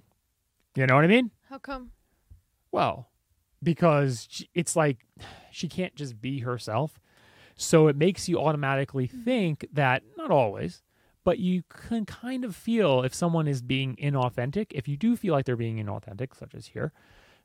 You 0.77 0.87
know 0.87 0.95
what 0.95 1.05
I 1.05 1.09
mean? 1.09 1.31
How 1.49 1.59
come? 1.59 1.91
Well, 2.73 3.09
because 3.63 4.27
she, 4.31 4.49
it's 4.55 4.77
like 4.77 5.07
she 5.51 5.69
can't 5.69 5.95
just 5.95 6.21
be 6.21 6.41
herself. 6.41 7.01
So 7.57 7.89
it 7.89 7.97
makes 7.97 8.29
you 8.29 8.39
automatically 8.41 9.07
think 9.07 9.67
that, 9.73 10.03
not 10.17 10.31
always, 10.31 10.83
but 11.25 11.39
you 11.39 11.63
can 11.69 12.05
kind 12.05 12.45
of 12.45 12.55
feel 12.55 13.03
if 13.03 13.15
someone 13.15 13.47
is 13.49 13.63
being 13.63 13.97
inauthentic. 13.97 14.67
If 14.71 14.89
you 14.89 14.97
do 14.97 15.17
feel 15.17 15.33
like 15.33 15.45
they're 15.47 15.57
being 15.57 15.77
inauthentic, 15.85 16.37
such 16.37 16.55
as 16.55 16.67
here, 16.67 16.93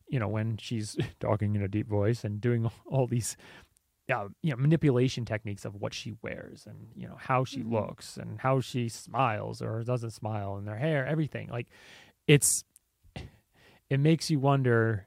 you 0.08 0.20
know, 0.20 0.28
when 0.28 0.58
she's 0.58 0.98
talking 1.20 1.56
in 1.56 1.62
a 1.62 1.68
deep 1.68 1.88
voice 1.88 2.24
and 2.24 2.42
doing 2.42 2.70
all 2.86 3.08
these. 3.08 3.38
Uh, 4.12 4.28
you 4.42 4.50
know 4.50 4.56
manipulation 4.58 5.24
techniques 5.24 5.66
of 5.66 5.76
what 5.76 5.94
she 5.94 6.16
wears 6.24 6.66
and 6.66 6.88
you 6.96 7.08
know 7.08 7.16
how 7.20 7.46
she 7.46 7.60
Mhm. 7.60 7.72
looks 7.74 8.18
and 8.18 8.42
how 8.42 8.60
she 8.60 8.90
smiles 8.90 9.62
or 9.62 9.84
doesn't 9.84 10.10
smile 10.10 10.56
and 10.56 10.68
their 10.68 10.78
hair 10.78 11.06
everything 11.06 11.48
like 11.50 11.68
it's 12.26 12.64
it 13.90 14.00
makes 14.00 14.32
you 14.32 14.40
wonder 14.40 15.06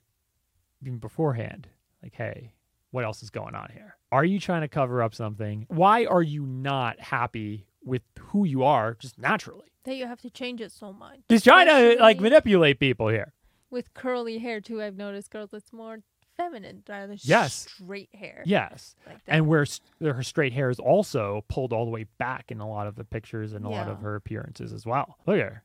even 0.81 0.99
beforehand, 0.99 1.69
like, 2.03 2.15
hey, 2.15 2.53
what 2.93 3.05
else 3.05 3.23
is 3.23 3.31
going 3.31 3.55
on 3.57 3.71
here? 3.73 3.97
Are 4.13 4.25
you 4.25 4.39
trying 4.39 4.61
to 4.63 4.69
cover 4.69 5.03
up 5.03 5.15
something? 5.15 5.67
Why 5.69 6.05
are 6.05 6.23
you 6.23 6.47
not 6.47 7.01
happy 7.01 7.67
with 7.85 8.03
who 8.19 8.45
you 8.45 8.63
are 8.63 8.95
just 8.95 9.19
naturally? 9.19 9.67
That 9.85 9.97
you 9.97 10.07
have 10.07 10.21
to 10.23 10.31
change 10.31 10.61
it 10.61 10.71
so 10.71 10.93
much. 10.93 11.19
She's 11.29 11.43
trying 11.43 11.67
to 11.67 12.01
like 12.01 12.21
manipulate 12.21 12.79
people 12.79 13.09
here. 13.09 13.33
with 13.71 13.93
curly 13.95 14.39
hair 14.39 14.61
too. 14.61 14.81
I've 14.83 14.97
noticed 14.97 15.31
girls. 15.31 15.53
It's 15.53 15.73
more 15.73 15.99
feminine, 16.37 16.83
rather 16.89 17.15
Yes. 17.19 17.67
straight 17.75 18.15
hair. 18.15 18.43
Yes. 18.47 18.95
like. 19.07 19.19
And 19.27 19.47
where 19.49 19.67
her 20.01 20.23
straight 20.23 20.53
hair 20.53 20.71
is 20.71 20.79
also 20.79 21.45
pulled 21.49 21.73
all 21.73 21.85
the 21.85 21.91
way 21.91 22.07
back 22.19 22.51
in 22.51 22.61
a 22.61 22.69
lot 22.69 22.87
of 22.87 22.95
the 22.97 23.05
pictures 23.05 23.53
and 23.55 23.65
a 23.65 23.69
lot 23.69 23.89
of 23.89 24.01
her 24.01 24.15
appearances 24.15 24.73
as 24.73 24.85
well. 24.87 25.17
Look 25.27 25.37
at 25.39 25.45
her. 25.53 25.63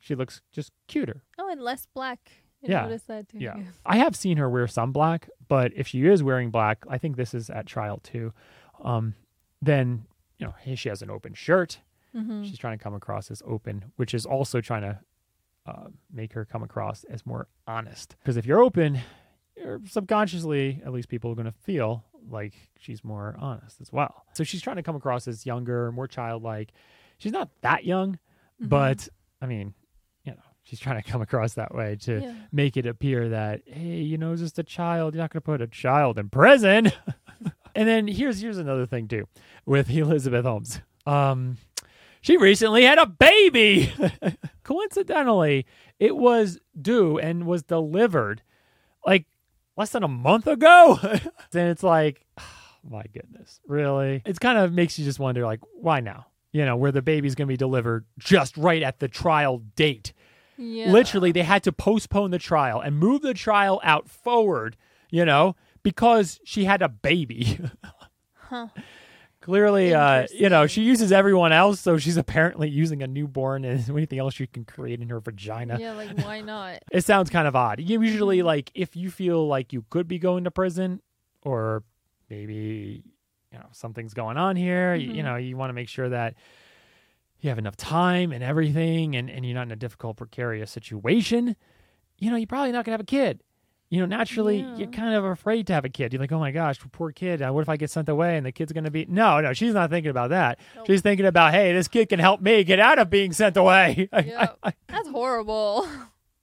She 0.00 0.14
looks 0.14 0.42
just 0.52 0.72
cuter. 0.86 1.22
oh, 1.38 1.48
and 1.50 1.60
less 1.62 1.86
black. 1.94 2.30
I 2.66 2.70
Yeah. 2.70 2.82
noticed 2.82 3.06
that 3.08 3.28
too. 3.28 3.38
Yeah. 3.38 3.56
I 3.84 3.98
have 3.98 4.14
seen 4.16 4.36
her 4.38 4.48
wear 4.48 4.66
some 4.66 4.92
black, 4.92 5.28
but 5.48 5.72
if 5.76 5.86
she 5.88 6.06
is 6.06 6.22
wearing 6.22 6.50
black, 6.50 6.84
I 6.88 6.98
think 6.98 7.16
this 7.16 7.34
is 7.34 7.50
at 7.50 7.66
trial 7.66 7.98
too. 8.02 8.32
Um, 8.82 9.14
then 9.62 10.04
you 10.38 10.46
know, 10.46 10.54
hey, 10.60 10.74
she 10.74 10.88
has 10.88 11.00
an 11.02 11.10
open 11.10 11.32
shirt. 11.34 11.78
Mm-hmm. 12.14 12.42
She's 12.44 12.58
trying 12.58 12.76
to 12.78 12.82
come 12.82 12.94
across 12.94 13.30
as 13.30 13.42
open, 13.46 13.92
which 13.96 14.14
is 14.14 14.26
also 14.26 14.60
trying 14.60 14.82
to 14.82 14.98
uh, 15.66 15.88
make 16.12 16.32
her 16.34 16.44
come 16.44 16.62
across 16.62 17.04
as 17.04 17.24
more 17.24 17.48
honest. 17.66 18.16
Because 18.20 18.36
if 18.36 18.44
you're 18.44 18.60
open, 18.62 19.00
you're 19.56 19.80
subconsciously, 19.86 20.82
at 20.84 20.92
least 20.92 21.08
people 21.08 21.30
are 21.30 21.34
going 21.34 21.46
to 21.46 21.52
feel 21.52 22.04
like 22.28 22.54
she's 22.78 23.02
more 23.04 23.36
honest 23.38 23.80
as 23.80 23.92
well. 23.92 24.24
So 24.34 24.44
she's 24.44 24.60
trying 24.62 24.76
to 24.76 24.82
come 24.82 24.96
across 24.96 25.26
as 25.28 25.46
younger, 25.46 25.90
more 25.92 26.06
childlike. 26.08 26.72
She's 27.18 27.32
not 27.32 27.48
that 27.62 27.84
young, 27.84 28.18
Mm-hmm. 28.60 28.68
but 28.68 29.08
I 29.42 29.46
mean, 29.46 29.74
she's 30.64 30.80
trying 30.80 31.00
to 31.02 31.08
come 31.08 31.22
across 31.22 31.54
that 31.54 31.74
way 31.74 31.96
to 32.02 32.20
Yeah. 32.20 32.34
make 32.52 32.76
it 32.76 32.84
appear 32.86 33.28
that 33.30 33.62
hey, 33.66 34.00
you 34.02 34.18
know, 34.18 34.34
just 34.36 34.58
a 34.58 34.62
child. 34.64 35.14
You're 35.14 35.22
not 35.22 35.30
going 35.30 35.40
to 35.42 35.44
put 35.46 35.60
a 35.62 35.66
child 35.66 36.18
in 36.18 36.28
prison. 36.30 36.90
and 37.74 37.88
then 37.88 38.08
here's 38.08 38.40
here's 38.40 38.58
another 38.58 38.86
thing 38.86 39.06
too 39.08 39.26
with 39.66 39.88
Elizabeth 39.96 40.44
Holmes. 40.44 40.80
Um, 41.06 41.58
she 42.20 42.36
recently 42.38 42.84
had 42.84 42.98
a 42.98 43.06
baby. 43.06 43.92
Coincidentally, 44.64 45.66
it 45.98 46.16
was 46.16 46.58
due 46.80 47.18
and 47.18 47.46
was 47.46 47.62
delivered 47.62 48.42
like 49.06 49.26
less 49.76 49.90
than 49.90 50.02
a 50.02 50.08
month 50.08 50.46
ago. 50.46 50.98
and 51.02 51.20
it's 51.68 51.82
like, 51.82 52.24
my 52.88 53.04
goodness, 53.12 53.60
really? 53.68 54.22
It's 54.24 54.38
kind 54.38 54.56
of 54.58 54.72
makes 54.72 54.98
you 54.98 55.04
just 55.04 55.18
wonder, 55.18 55.44
like, 55.44 55.60
why 55.74 56.00
now? 56.00 56.26
You 56.52 56.64
know, 56.64 56.76
where 56.76 56.92
the 56.92 57.02
baby's 57.02 57.34
going 57.34 57.46
to 57.46 57.52
be 57.52 57.56
delivered 57.58 58.06
just 58.18 58.56
right 58.56 58.82
at 58.82 59.00
the 59.00 59.08
trial 59.08 59.58
date. 59.76 60.13
Yeah. 60.56 60.90
Literally, 60.90 61.32
they 61.32 61.42
had 61.42 61.62
to 61.64 61.72
postpone 61.72 62.30
the 62.30 62.38
trial 62.38 62.80
and 62.80 62.98
move 62.98 63.22
the 63.22 63.34
trial 63.34 63.80
out 63.82 64.08
forward, 64.08 64.76
you 65.10 65.24
know, 65.24 65.56
because 65.82 66.40
she 66.44 66.64
had 66.64 66.80
a 66.82 66.88
baby. 66.88 67.58
Huh. 68.34 68.68
Clearly, 69.40 69.92
uh, 69.92 70.26
you 70.32 70.48
know, 70.48 70.66
she 70.66 70.82
uses 70.82 71.12
everyone 71.12 71.52
else, 71.52 71.78
so 71.78 71.98
she's 71.98 72.16
apparently 72.16 72.68
using 72.70 73.02
a 73.02 73.06
newborn 73.06 73.64
and 73.66 73.86
anything 73.90 74.18
else 74.18 74.32
she 74.34 74.46
can 74.46 74.64
create 74.64 75.00
in 75.02 75.10
her 75.10 75.20
vagina. 75.20 75.76
Yeah, 75.78 75.92
like 75.92 76.16
why 76.24 76.40
not? 76.40 76.82
It 76.92 77.04
sounds 77.04 77.28
kind 77.28 77.46
of 77.46 77.54
odd. 77.54 77.78
Usually 77.80 78.38
Mm-hmm. 78.38 78.46
like 78.46 78.70
if 78.74 78.96
you 78.96 79.10
feel 79.10 79.46
like 79.46 79.72
you 79.74 79.84
could 79.90 80.08
be 80.08 80.18
going 80.18 80.44
to 80.44 80.50
prison, 80.50 81.02
or 81.42 81.82
maybe 82.30 83.02
you 83.52 83.58
know 83.58 83.66
something's 83.72 84.14
going 84.14 84.38
on 84.38 84.56
here. 84.56 84.94
You, 84.94 85.12
you 85.12 85.22
Mhm. 85.22 85.24
know, 85.24 85.36
you 85.36 85.56
want 85.58 85.68
to 85.68 85.74
make 85.74 85.88
sure 85.90 86.08
that 86.08 86.34
you 87.44 87.50
have 87.50 87.58
enough 87.58 87.76
time 87.76 88.32
and 88.32 88.42
everything, 88.42 89.14
and 89.14 89.28
and 89.30 89.44
you're 89.44 89.54
not 89.54 89.62
in 89.66 89.72
a 89.72 89.76
difficult, 89.76 90.16
precarious 90.16 90.70
situation. 90.70 91.56
You 92.18 92.30
know, 92.30 92.36
you're 92.36 92.46
probably 92.46 92.72
not 92.72 92.84
gonna 92.84 92.94
have 92.94 93.00
a 93.00 93.04
kid. 93.04 93.40
You 93.90 94.00
know, 94.00 94.06
naturally, 94.06 94.60
Yeah. 94.60 94.76
you're 94.76 94.88
kind 94.88 95.14
of 95.14 95.24
afraid 95.24 95.66
to 95.68 95.72
have 95.74 95.84
a 95.84 95.88
kid. 95.88 96.12
You're 96.12 96.20
like, 96.20 96.32
oh 96.32 96.38
my 96.40 96.50
gosh, 96.50 96.78
poor 96.90 97.12
kid. 97.12 97.42
Uh, 97.42 97.52
What 97.52 97.60
if 97.60 97.68
I 97.68 97.76
get 97.76 97.90
sent 97.90 98.08
away 98.08 98.36
and 98.36 98.44
the 98.46 98.50
kid's 98.50 98.72
gonna 98.72 98.90
be? 98.90 99.04
No, 99.08 99.40
no, 99.40 99.52
she's 99.52 99.74
not 99.74 99.90
thinking 99.90 100.10
about 100.10 100.30
that. 100.30 100.58
Nope. 100.74 100.86
She's 100.86 101.02
thinking 101.02 101.26
about, 101.26 101.52
hey, 101.52 101.72
this 101.72 101.86
kid 101.86 102.08
can 102.08 102.18
help 102.18 102.40
me 102.40 102.64
get 102.64 102.80
out 102.80 102.98
of 102.98 103.10
being 103.10 103.32
sent 103.32 103.56
away. 103.56 104.08
Yep. 104.12 104.58
That's 104.88 105.08
horrible. 105.10 105.86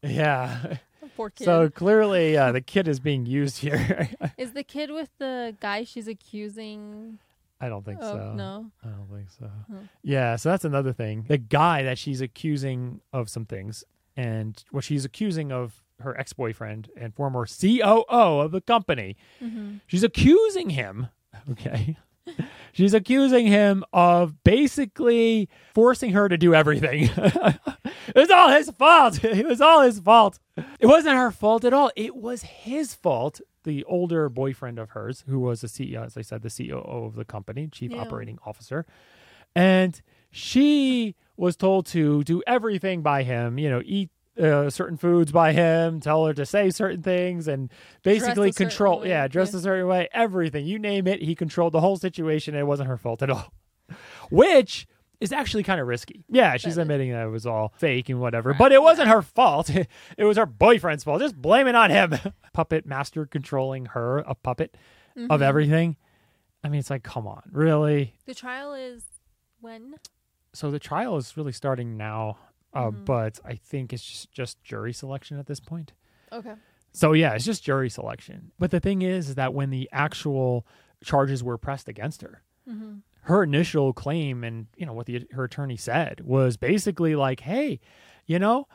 yeah. 0.04 0.78
Poor 1.18 1.30
kid. 1.30 1.44
So 1.46 1.70
clearly, 1.70 2.38
uh, 2.38 2.52
the 2.54 2.62
kid 2.62 2.88
is 2.88 3.00
being 3.02 3.26
used 3.26 3.58
here. 3.58 4.10
Is 4.38 4.54
the 4.54 4.64
kid 4.64 4.92
with 4.92 5.10
the 5.20 5.56
guy 5.60 5.84
she's 5.84 6.08
accusing 6.08 7.20
I 7.62 7.70
don't 7.70 7.86
think 7.86 8.00
of 8.02 8.18
so. 8.18 8.34
no? 8.34 8.72
I 8.84 8.88
don't 8.90 9.08
think 9.16 9.30
so. 9.30 9.50
Huh. 9.72 9.78
Yeah, 10.04 10.36
so 10.36 10.50
that's 10.50 10.66
another 10.66 10.94
thing. 10.94 11.26
The 11.28 11.38
guy 11.38 11.84
that 11.84 11.98
she's 11.98 12.20
accusing 12.22 13.02
of 13.14 13.30
some 13.30 13.46
things, 13.46 13.84
and 14.18 14.62
what 14.72 14.84
she's 14.84 15.06
accusing 15.06 15.52
of 15.52 15.84
her 16.02 16.18
ex 16.20 16.34
boyfriend 16.34 16.90
and 16.98 17.14
former 17.14 17.46
COO 17.46 18.06
of 18.10 18.52
the 18.52 18.62
company, 18.62 19.16
Mm-hmm. 19.44 19.76
she's 19.88 20.04
accusing 20.04 20.72
him. 20.72 21.08
Okay. 21.50 21.96
She's 22.74 22.94
accusing 22.94 23.48
him 23.48 23.84
of 23.92 24.42
basically 24.44 25.50
forcing 25.74 26.12
her 26.12 26.30
to 26.30 26.38
do 26.38 26.54
everything. 26.54 27.04
it 27.18 28.16
was 28.16 28.30
all 28.30 28.50
his 28.50 28.70
fault. 28.70 29.24
It 29.24 29.46
was 29.46 29.60
all 29.60 29.82
his 29.82 30.00
fault. 30.00 30.40
It 30.80 30.86
wasn't 30.86 31.16
her 31.16 31.32
fault 31.32 31.66
at 31.66 31.74
all. 31.74 31.92
It 31.96 32.16
was 32.16 32.44
his 32.44 32.94
fault. 32.94 33.42
The 33.64 33.84
older 33.86 34.28
boyfriend 34.30 34.80
of 34.80 34.92
hers, 34.92 35.24
who 35.28 35.40
was 35.40 35.62
the 35.62 35.68
CEO, 35.68 36.06
as 36.06 36.18
I 36.18 36.22
said, 36.22 36.42
the 36.42 36.50
COO 36.50 37.06
of 37.06 37.16
the 37.16 37.26
company, 37.26 37.68
chief 37.68 37.92
Yeah. 37.92 38.02
operating 38.02 38.40
officer, 38.46 38.86
and 39.56 40.02
she 40.32 41.16
was 41.38 41.56
told 41.56 41.86
to 41.88 42.24
do 42.24 42.42
everything 42.48 43.02
by 43.02 43.24
him. 43.24 43.58
You 43.60 43.70
know, 43.70 43.82
eat 43.86 44.10
uh, 44.42 44.70
certain 44.70 44.98
foods 44.98 45.32
by 45.32 45.52
him, 45.52 46.00
tell 46.00 46.26
her 46.26 46.34
to 46.34 46.46
say 46.46 46.70
certain 46.70 47.04
things, 47.04 47.48
and 47.48 47.70
basically 48.02 48.52
control. 48.52 49.06
Yeah, 49.06 49.28
dress 49.28 49.52
yeah. 49.54 49.60
a 49.60 49.62
certain 49.62 49.88
way. 49.88 50.08
Everything 50.14 50.66
you 50.66 50.80
name 50.80 51.06
it, 51.06 51.22
he 51.22 51.36
controlled 51.36 51.74
the 51.74 51.82
whole 51.82 51.98
situation. 51.98 52.54
And 52.56 52.62
it 52.62 52.66
wasn't 52.66 52.88
her 52.90 52.98
fault 52.98 53.22
at 53.22 53.30
all, 53.30 53.52
which 54.32 54.88
is 55.22 55.32
actually 55.32 55.64
kind 55.64 55.80
of 55.80 55.88
risky. 55.88 56.26
Yeah, 56.28 56.54
she's 56.58 56.64
That 56.64 56.70
is. 56.72 56.78
admitting 56.80 57.12
that 57.12 57.24
it 57.26 57.30
was 57.30 57.46
all 57.46 57.74
fake 57.78 58.10
and 58.10 58.20
whatever, 58.20 58.50
Right, 58.50 58.60
but 58.60 58.72
it 58.74 58.82
wasn't 58.82 59.08
her 59.08 59.22
fault. 59.22 59.70
it 60.18 60.24
was 60.26 60.36
her 60.36 60.46
boyfriend's 60.46 61.04
fault. 61.06 61.22
Just 61.22 61.42
blame 61.42 61.68
it 61.68 61.76
on 61.76 61.90
him. 61.92 62.16
puppet 62.54 62.86
master 62.86 63.26
controlling 63.26 63.86
her, 63.86 64.18
a 64.20 64.36
puppet 64.36 64.76
of 65.30 65.40
Mhm. 65.40 65.44
everything. 65.44 65.96
I 66.64 66.70
mean, 66.70 66.80
it's 66.80 66.90
like, 66.90 67.04
come 67.04 67.26
on, 67.28 67.44
really? 67.52 68.16
The 68.26 68.36
trial 68.36 68.74
is 68.74 69.04
when? 69.62 69.96
So 70.54 70.70
the 70.70 70.80
trial 70.80 71.16
is 71.18 71.38
really 71.38 71.52
starting 71.54 71.96
now, 71.98 72.38
uh, 72.74 72.90
Mhm. 72.92 73.06
but 73.06 73.40
I 73.46 73.56
think 73.56 73.94
it's 73.94 74.04
just, 74.04 74.32
just 74.32 74.64
jury 74.64 74.92
selection 74.94 75.38
at 75.40 75.46
this 75.48 75.60
point. 75.60 75.94
Okay. 76.32 76.54
So 76.94 77.14
yeah, 77.14 77.34
it's 77.34 77.46
just 77.46 77.64
jury 77.64 77.90
selection. 77.90 78.52
But 78.60 78.72
the 78.72 78.80
thing 78.82 79.02
is, 79.02 79.30
is 79.30 79.36
that 79.36 79.54
when 79.54 79.70
the 79.70 79.88
actual 79.94 80.68
charges 81.04 81.44
were 81.44 81.58
pressed 81.58 81.88
against 81.88 82.22
her, 82.22 82.42
Mm-hmm. 82.70 82.98
Her 83.22 83.44
initial 83.44 83.94
claim 83.94 84.44
and 84.44 84.68
you 84.76 84.86
know 84.86 84.94
what 84.94 85.06
the 85.06 85.26
her 85.32 85.44
attorney 85.46 85.78
said 85.78 86.22
was 86.24 86.58
basically 86.58 87.16
like, 87.16 87.42
"Hey, 87.42 87.80
you 88.26 88.40
know, 88.40 88.68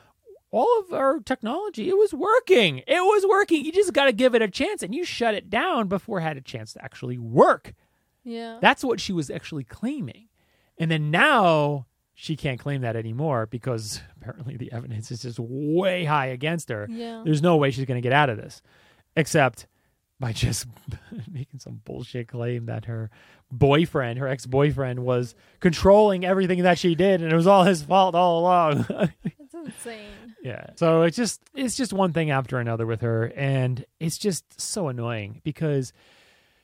all 0.50 0.68
of 0.80 0.92
our 0.92 1.20
technology, 1.20 1.88
it 1.88 1.96
was 1.96 2.14
working. 2.14 2.78
It 2.86 3.00
was 3.00 3.26
working. 3.28 3.64
You 3.64 3.72
just 3.72 3.92
got 3.92 4.04
to 4.06 4.12
give 4.12 4.34
it 4.34 4.42
a 4.42 4.48
chance, 4.48 4.82
and 4.82 4.94
you 4.94 5.04
shut 5.04 5.34
it 5.34 5.50
down 5.50 5.88
before 5.88 6.18
it 6.18 6.22
had 6.22 6.36
a 6.36 6.42
chance 6.42 6.72
to 6.74 6.84
actually 6.84 7.18
work." 7.18 7.74
Yeah. 8.24 8.58
That's 8.60 8.82
what 8.82 9.00
she 9.00 9.12
was 9.12 9.30
actually 9.30 9.62
claiming. 9.64 10.28
And 10.78 10.90
then 10.90 11.10
now 11.12 11.86
she 12.12 12.34
can't 12.36 12.58
claim 12.58 12.80
that 12.80 12.96
anymore 12.96 13.46
because 13.46 14.00
apparently 14.20 14.56
the 14.56 14.72
evidence 14.72 15.10
is 15.10 15.22
just 15.22 15.38
way 15.38 16.04
high 16.04 16.26
against 16.26 16.68
her. 16.70 16.88
yeah. 16.90 17.22
There's 17.24 17.40
no 17.42 17.56
way 17.56 17.70
she's 17.70 17.84
going 17.84 17.98
to 17.98 18.06
get 18.06 18.12
out 18.12 18.28
of 18.28 18.36
this 18.36 18.62
except 19.14 19.66
by 20.18 20.32
just 20.32 20.66
making 21.30 21.60
some 21.60 21.80
bullshit 21.84 22.28
claim 22.28 22.66
that 22.66 22.86
her 22.86 23.10
boyfriend, 23.52 24.18
her 24.18 24.26
ex 24.28 24.46
boyfriend, 24.46 25.00
was 25.04 25.34
controlling 25.60 26.24
everything 26.24 26.62
that 26.62 26.78
she 26.78 26.94
did 26.94 27.22
and 27.22 27.32
it 27.32 27.36
was 27.36 27.46
all 27.46 27.64
his 27.64 27.82
fault 27.82 28.14
all 28.14 28.40
along. 28.40 28.86
That's 28.88 29.54
insane. 29.54 30.34
yeah. 30.42 30.66
So 30.76 31.02
it's 31.02 31.16
just 31.16 31.42
it's 31.54 31.76
just 31.76 31.92
one 31.92 32.12
thing 32.12 32.30
after 32.30 32.58
another 32.58 32.86
with 32.86 33.02
her 33.02 33.26
and 33.36 33.84
it's 34.00 34.18
just 34.18 34.58
so 34.60 34.88
annoying 34.88 35.40
because 35.44 35.92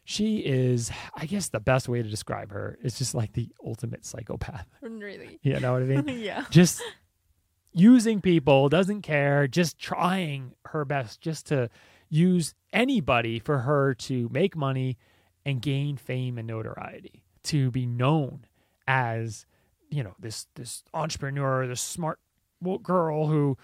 she 0.05 0.39
is 0.39 0.91
I 1.15 1.27
guess 1.27 1.49
the 1.49 1.61
best 1.61 1.89
way 1.89 2.03
to 2.03 2.09
describe 2.09 2.51
her 2.53 2.79
is 2.83 2.97
just 2.99 3.15
like 3.15 3.35
the 3.35 3.49
ultimate 3.65 4.05
psychopath. 4.07 4.67
Really. 4.83 5.39
You 5.43 5.61
know 5.61 5.75
what 5.75 5.83
I 5.83 5.87
mean? 5.87 6.09
yeah. 6.21 6.45
just 6.51 6.83
using 7.73 8.21
people, 8.21 8.69
doesn't 8.69 9.03
care, 9.03 9.47
just 9.47 9.79
trying 9.79 10.53
her 10.67 10.85
best 10.85 11.21
just 11.21 11.47
to 11.47 11.69
use 12.13 12.55
anybody 12.75 13.39
for 13.39 13.61
her 13.61 13.95
to 13.95 14.29
make 14.31 14.55
money 14.55 14.99
and 15.47 15.63
gain 15.63 15.97
fame 15.97 16.37
and 16.37 16.47
notoriety, 16.47 17.25
to 17.43 17.71
be 17.71 17.87
known 17.87 18.45
as, 18.87 19.47
you 19.91 20.05
know, 20.05 20.15
this 20.19 20.47
this 20.55 20.85
entrepreneur, 20.93 21.67
this 21.67 21.81
smart 21.81 22.21
girl 22.83 23.27
who 23.27 23.57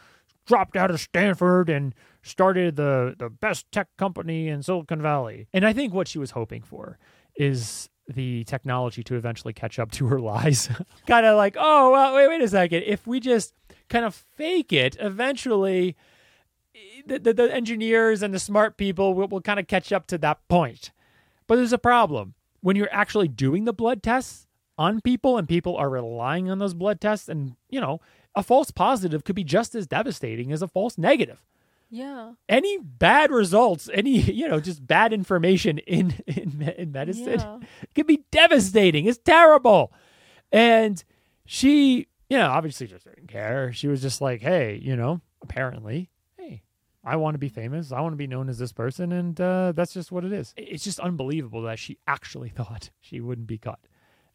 dropped 0.47 0.77
out 0.77 0.91
of 0.91 0.99
Stanford 0.99 1.69
and 1.69 1.95
started 2.23 2.77
the 2.77 3.15
the 3.19 3.29
best 3.29 3.71
tech 3.71 3.89
company 3.99 4.49
in 4.49 4.63
Silicon 4.63 5.03
Valley. 5.03 5.47
And 5.53 5.67
I 5.67 5.75
think 5.75 5.93
what 5.93 6.09
she 6.09 6.19
was 6.19 6.31
hoping 6.31 6.63
for 6.63 6.99
is 7.37 7.91
the 8.09 8.45
technology 8.45 9.05
to 9.05 9.15
eventually 9.17 9.53
catch 9.53 9.79
up 9.79 9.91
to 9.93 10.07
her 10.07 10.19
lies. 10.21 10.71
kind 11.07 11.27
of 11.27 11.37
like, 11.37 11.57
oh, 11.59 11.91
well, 11.91 12.15
wait, 12.15 12.29
wait 12.29 12.41
a 12.41 12.49
second. 12.49 12.85
If 12.87 13.07
we 13.07 13.21
just 13.21 13.53
kind 13.91 14.07
of 14.07 14.15
fake 14.15 14.73
it, 14.73 14.97
eventually 14.99 15.97
the, 17.07 17.19
the, 17.19 17.33
the 17.35 17.55
engineers 17.55 18.23
and 18.23 18.33
the 18.35 18.39
smart 18.39 18.77
people 18.77 19.15
will, 19.15 19.29
will 19.29 19.41
kind 19.41 19.61
of 19.61 19.67
catch 19.67 19.93
up 19.93 20.07
to 20.09 20.19
that 20.19 20.47
point. 20.49 20.91
But 21.47 21.57
there's 21.57 21.73
a 21.73 21.79
problem. 21.79 22.35
When 22.61 22.77
you're 22.77 22.93
actually 22.93 23.29
doing 23.29 23.65
the 23.65 23.73
blood 23.73 24.03
tests 24.03 24.47
on 24.77 25.01
people 25.01 25.39
and 25.39 25.49
people 25.49 25.77
are 25.77 25.89
relying 25.91 26.51
on 26.51 26.59
those 26.59 26.75
blood 26.75 27.01
tests, 27.01 27.29
and, 27.29 27.55
you 27.71 27.81
know, 27.81 28.01
a 28.35 28.43
false 28.43 28.71
positive 28.71 29.25
could 29.25 29.37
be 29.37 29.45
just 29.45 29.75
as 29.75 29.87
devastating 29.87 30.53
as 30.53 30.61
a 30.63 30.69
false 30.69 30.99
negative. 30.99 31.43
Yeah. 31.91 32.33
Any 32.49 32.79
bad 32.79 33.31
results, 33.31 33.89
any 33.95 34.19
you 34.21 34.47
know, 34.47 34.61
just 34.61 34.87
bad 34.87 35.13
information 35.15 35.79
in 35.79 36.15
in, 36.27 36.61
in 36.77 36.93
medicine 36.93 37.39
Yeah. 37.41 37.59
can 37.95 38.07
be 38.07 38.25
devastating. 38.31 39.07
It's 39.07 39.19
terrible. 39.19 39.93
And 40.53 41.03
she, 41.47 42.09
you 42.29 42.37
know, 42.37 42.51
obviously 42.51 42.87
just 42.89 43.07
didn't 43.07 43.29
care. 43.29 43.73
She 43.73 43.89
was 43.89 44.03
just 44.03 44.21
like, 44.21 44.43
hey, 44.43 44.79
you 44.83 44.97
know, 44.97 45.23
apparently, 45.43 46.11
I 47.09 47.17
want 47.17 47.35
to 47.35 47.39
be 47.39 47.49
famous. 47.49 47.91
I 47.91 48.01
want 48.01 48.13
to 48.13 48.19
be 48.19 48.27
known 48.27 48.51
as 48.51 48.59
this 48.59 48.73
person. 48.73 49.13
And 49.13 49.41
uh, 49.41 49.73
that's 49.73 49.95
just 49.95 50.13
what 50.13 50.25
it 50.25 50.33
is. 50.33 50.53
It's 50.59 50.85
just 50.85 51.01
unbelievable 51.01 51.63
that 51.63 51.79
she 51.79 51.99
actually 52.07 52.49
thought 52.59 52.91
she 53.01 53.21
wouldn't 53.21 53.47
be 53.47 53.59
caught. 53.59 53.81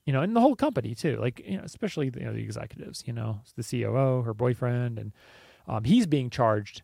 You 0.06 0.12
know, 0.12 0.22
and 0.22 0.36
the 0.36 0.42
whole 0.42 0.56
company 0.56 0.96
too, 0.96 1.18
like 1.18 1.40
you 1.46 1.58
know, 1.58 1.64
especially 1.64 2.12
you 2.14 2.26
know 2.26 2.34
the 2.34 2.44
executives. 2.44 3.04
You 3.06 3.14
know, 3.14 3.40
the 3.56 3.64
COO, 3.64 4.24
her 4.24 4.34
boyfriend, 4.34 5.00
and 5.00 5.14
um, 5.66 5.86
he's 5.86 6.08
being 6.08 6.30
charged 6.30 6.82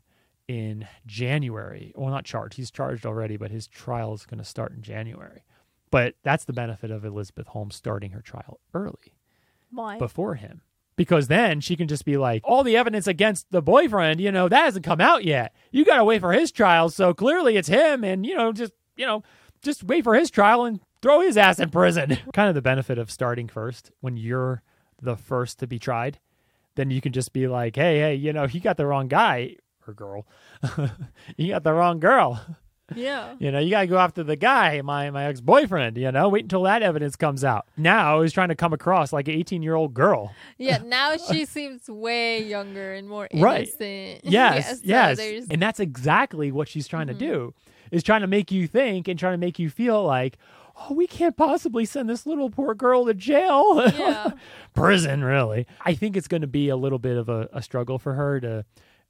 in 0.47 0.87
January. 1.05 1.91
Well, 1.97 2.11
not 2.11 2.23
charged; 2.23 2.55
he's 2.55 2.71
charged 2.71 3.05
already, 3.05 3.35
but 3.35 3.51
his 3.51 3.67
trial 3.67 4.13
is 4.13 4.25
going 4.25 4.37
to 4.37 4.45
start 4.45 4.71
in 4.71 4.81
January. 4.81 5.43
But 5.91 6.15
that's 6.23 6.45
the 6.45 6.53
benefit 6.53 6.91
of 6.91 7.03
Elizabeth 7.03 7.47
Holmes 7.47 7.75
starting 7.75 8.11
her 8.11 8.21
trial 8.21 8.61
early 8.73 9.17
Why? 9.69 9.97
before 9.97 10.35
him. 10.35 10.61
Because 10.99 11.29
then 11.29 11.61
she 11.61 11.77
can 11.77 11.87
just 11.87 12.03
be 12.03 12.17
like, 12.17 12.41
all 12.43 12.61
the 12.61 12.75
evidence 12.75 13.07
against 13.07 13.49
the 13.51 13.61
boyfriend, 13.61 14.19
you 14.19 14.33
know, 14.33 14.49
that 14.49 14.65
hasn't 14.65 14.83
come 14.83 14.99
out 14.99 15.23
yet. 15.23 15.55
You 15.71 15.85
got 15.85 15.95
to 15.95 16.03
wait 16.03 16.19
for 16.19 16.33
his 16.33 16.51
trial. 16.51 16.89
So 16.89 17.13
clearly 17.13 17.55
it's 17.55 17.69
him. 17.69 18.03
And, 18.03 18.25
you 18.25 18.35
know, 18.35 18.51
just, 18.51 18.73
you 18.97 19.05
know, 19.05 19.23
just 19.61 19.81
wait 19.85 20.03
for 20.03 20.13
his 20.13 20.29
trial 20.29 20.65
and 20.65 20.81
throw 21.01 21.21
his 21.21 21.37
ass 21.37 21.57
in 21.57 21.69
prison. 21.69 22.17
kind 22.33 22.49
of 22.49 22.55
the 22.55 22.61
benefit 22.61 22.97
of 22.97 23.09
starting 23.09 23.47
first 23.47 23.91
when 24.01 24.17
you're 24.17 24.61
the 25.01 25.15
first 25.15 25.59
to 25.59 25.67
be 25.67 25.79
tried. 25.79 26.19
Then 26.75 26.91
you 26.91 26.99
can 26.99 27.13
just 27.13 27.31
be 27.31 27.47
like, 27.47 27.77
hey, 27.77 27.99
hey, 27.99 28.15
you 28.15 28.33
know, 28.33 28.43
you 28.43 28.59
got 28.59 28.75
the 28.75 28.85
wrong 28.85 29.07
guy 29.07 29.55
or 29.87 29.93
girl. 29.93 30.27
you 31.37 31.47
got 31.47 31.63
the 31.63 31.71
wrong 31.71 32.01
girl. 32.01 32.45
Yeah. 32.95 33.35
You 33.39 33.51
know, 33.51 33.59
you 33.59 33.69
got 33.69 33.81
to 33.81 33.87
go 33.87 33.97
after 33.97 34.23
the 34.23 34.35
guy, 34.35 34.81
my 34.81 35.09
my 35.11 35.25
ex 35.25 35.41
boyfriend. 35.41 35.97
You 35.97 36.11
know, 36.11 36.29
wait 36.29 36.43
until 36.43 36.63
that 36.63 36.81
evidence 36.83 37.15
comes 37.15 37.43
out. 37.43 37.67
Now 37.77 38.21
he's 38.21 38.33
trying 38.33 38.49
to 38.49 38.55
come 38.55 38.73
across 38.73 39.11
like 39.13 39.27
an 39.27 39.35
eighteen 39.35 39.61
year 39.63 39.75
old 39.75 39.93
girl. 39.93 40.33
Yeah. 40.57 40.79
Now 40.89 41.17
she 41.17 41.45
seems 41.45 41.87
way 41.87 42.43
younger 42.43 42.93
and 42.93 43.07
more 43.07 43.27
Right. 43.33 43.67
innocent. 43.79 44.21
Yes, 44.23 44.81
yes, 44.83 45.17
there's- 45.17 45.47
and 45.49 45.61
that's 45.61 45.79
exactly 45.79 46.51
what 46.51 46.67
she's 46.67 46.87
trying 46.87 47.07
to 47.07 47.13
mm-hmm. 47.13 47.31
do. 47.31 47.53
Is 47.91 48.03
trying 48.03 48.21
to 48.21 48.27
make 48.27 48.51
you 48.51 48.67
think 48.67 49.07
and 49.07 49.17
trying 49.19 49.33
to 49.33 49.37
make 49.37 49.59
you 49.59 49.69
feel 49.69 50.03
like, 50.03 50.37
oh, 50.77 50.93
we 50.93 51.07
can't 51.07 51.35
possibly 51.37 51.85
send 51.85 52.09
this 52.09 52.25
little 52.25 52.49
poor 52.49 52.73
girl 52.75 53.05
to 53.05 53.13
jail, 53.13 53.81
Yeah. 53.97 54.31
prison. 54.73 55.23
Really, 55.23 55.65
I 55.85 55.93
think 55.93 56.15
it's 56.17 56.27
going 56.27 56.41
to 56.41 56.47
be 56.47 56.69
a 56.69 56.75
little 56.75 56.99
bit 56.99 57.17
of 57.17 57.29
a, 57.29 57.49
a 57.53 57.61
struggle 57.61 57.99
for 57.99 58.13
her 58.13 58.39
to. 58.41 58.65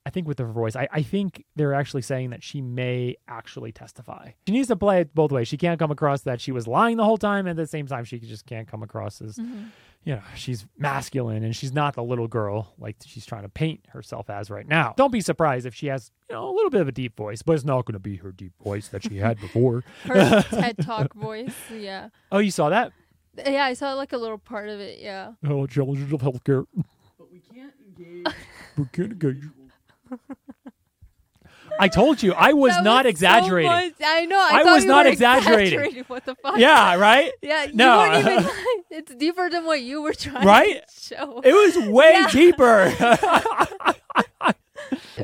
I 0.05 0.11
think 0.11 0.27
with 0.27 0.39
her 0.39 0.47
voice, 0.47 0.75
I, 0.75 0.87
I 0.91 1.01
think 1.03 1.45
they're 1.55 1.73
actually 1.73 2.01
saying 2.01 2.29
that 2.31 2.41
she 2.41 2.61
may 2.61 3.15
actually 3.27 3.71
testify. 3.71 4.31
She 4.47 4.53
needs 4.53 4.69
to 4.69 4.75
play 4.75 5.01
it 5.01 5.13
both 5.13 5.31
ways. 5.31 5.47
She 5.47 5.57
can't 5.57 5.77
come 5.77 5.91
across 5.91 6.21
that 6.21 6.41
she 6.41 6.51
was 6.51 6.67
lying 6.67 6.97
the 6.97 7.03
whole 7.03 7.17
time, 7.17 7.47
and 7.47 7.59
at 7.59 7.61
the 7.61 7.67
same 7.67 7.85
time, 7.85 8.05
she 8.05 8.17
just 8.19 8.45
can't 8.45 8.67
come 8.67 8.81
across 8.81 9.21
as, 9.21 9.35
mm-hmm. 9.35 9.65
you 10.03 10.15
know, 10.15 10.21
she's 10.35 10.65
masculine 10.77 11.43
and 11.43 11.55
she's 11.55 11.73
not 11.73 11.95
the 11.95 12.03
little 12.03 12.27
girl 12.27 12.73
like 12.79 12.95
she's 13.05 13.25
trying 13.25 13.43
to 13.43 13.49
paint 13.49 13.85
herself 13.89 14.29
as 14.29 14.49
right 14.49 14.67
now. 14.67 14.93
Don't 14.97 15.11
be 15.11 15.21
surprised 15.21 15.65
if 15.65 15.75
she 15.75 15.87
has, 15.87 16.11
you 16.29 16.35
know, 16.35 16.49
a 16.49 16.53
little 16.53 16.69
bit 16.71 16.81
of 16.81 16.87
a 16.87 16.93
deep 16.93 17.15
voice, 17.17 17.41
but 17.41 17.53
it's 17.53 17.65
not 17.65 17.85
going 17.85 17.93
to 17.93 17.99
be 17.99 18.15
her 18.17 18.31
deep 18.31 18.53
voice 18.63 18.87
that 18.87 19.03
she 19.03 19.17
had 19.17 19.39
before. 19.39 19.83
her 20.05 20.41
TED 20.43 20.77
Talk 20.79 21.13
voice. 21.13 21.53
Yeah. 21.71 22.09
oh, 22.31 22.39
you 22.39 22.51
saw 22.51 22.69
that? 22.69 22.93
Yeah, 23.37 23.65
I 23.65 23.73
saw 23.73 23.93
like 23.93 24.13
a 24.13 24.17
little 24.17 24.37
part 24.37 24.69
of 24.69 24.79
it. 24.79 24.99
Yeah. 24.99 25.33
Oh, 25.47 25.67
challenges 25.67 26.11
of 26.11 26.21
healthcare. 26.21 26.65
But 27.17 27.31
we 27.31 27.39
can't 27.39 27.73
engage. 27.85 28.25
We 28.77 28.85
can't 28.91 29.11
engage. 29.11 29.43
I 31.81 31.87
told 31.87 32.21
you, 32.21 32.33
I 32.33 32.51
was 32.53 32.73
That 32.73 32.83
not 32.83 33.05
so 33.05 33.09
exaggerating. 33.09 33.71
much- 33.71 33.93
I 34.05 34.25
know. 34.25 34.37
I, 34.37 34.61
I 34.61 34.63
was 34.73 34.83
not 34.85 35.05
were 35.05 35.11
exaggerating. 35.13 36.03
What 36.07 36.25
the 36.25 36.35
fuck? 36.35 36.57
yeah, 36.57 36.95
right? 36.95 37.31
Yeah. 37.41 37.67
No. 37.73 38.19
even. 38.19 38.49
it's 38.91 39.15
deeper 39.15 39.49
than 39.49 39.65
what 39.65 39.81
you 39.81 40.01
were 40.01 40.13
trying 40.13 40.45
Right? 40.45 40.83
to 40.87 41.15
show. 41.15 41.39
It 41.43 41.53
was 41.53 41.87
way 41.87 42.11
Yeah. 42.13 42.27
deeper. 42.31 42.93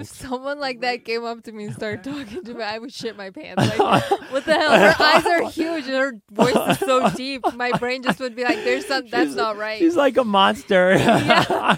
If 0.06 0.16
someone 0.16 0.60
like 0.60 0.82
that 0.82 1.04
came 1.06 1.24
up 1.24 1.44
to 1.44 1.52
me 1.52 1.66
and 1.66 1.76
started 1.76 2.04
talking 2.12 2.44
to 2.44 2.54
me, 2.54 2.64
I 2.64 2.78
would 2.78 2.94
shit 2.94 3.18
my 3.18 3.30
pants. 3.30 3.78
Like, 3.78 3.80
what 4.32 4.46
the 4.46 4.54
hell? 4.54 4.72
Her 4.80 4.96
eyes 5.04 5.26
are 5.26 5.50
huge 5.50 5.86
and 5.86 5.96
her 5.96 6.14
voice 6.32 6.56
is 6.56 6.80
so 6.80 7.10
deep. 7.12 7.44
My 7.56 7.72
brain 7.72 8.04
just 8.04 8.20
would 8.20 8.36
be 8.36 8.44
like, 8.44 8.64
"There's 8.64 8.86
some. 8.86 9.08
That's 9.08 9.26
She's- 9.32 9.36
not 9.36 9.58
right." 9.58 9.80
She's 9.80 9.96
like 9.96 10.18
a 10.18 10.24
monster. 10.24 10.96
Yeah. 10.96 11.78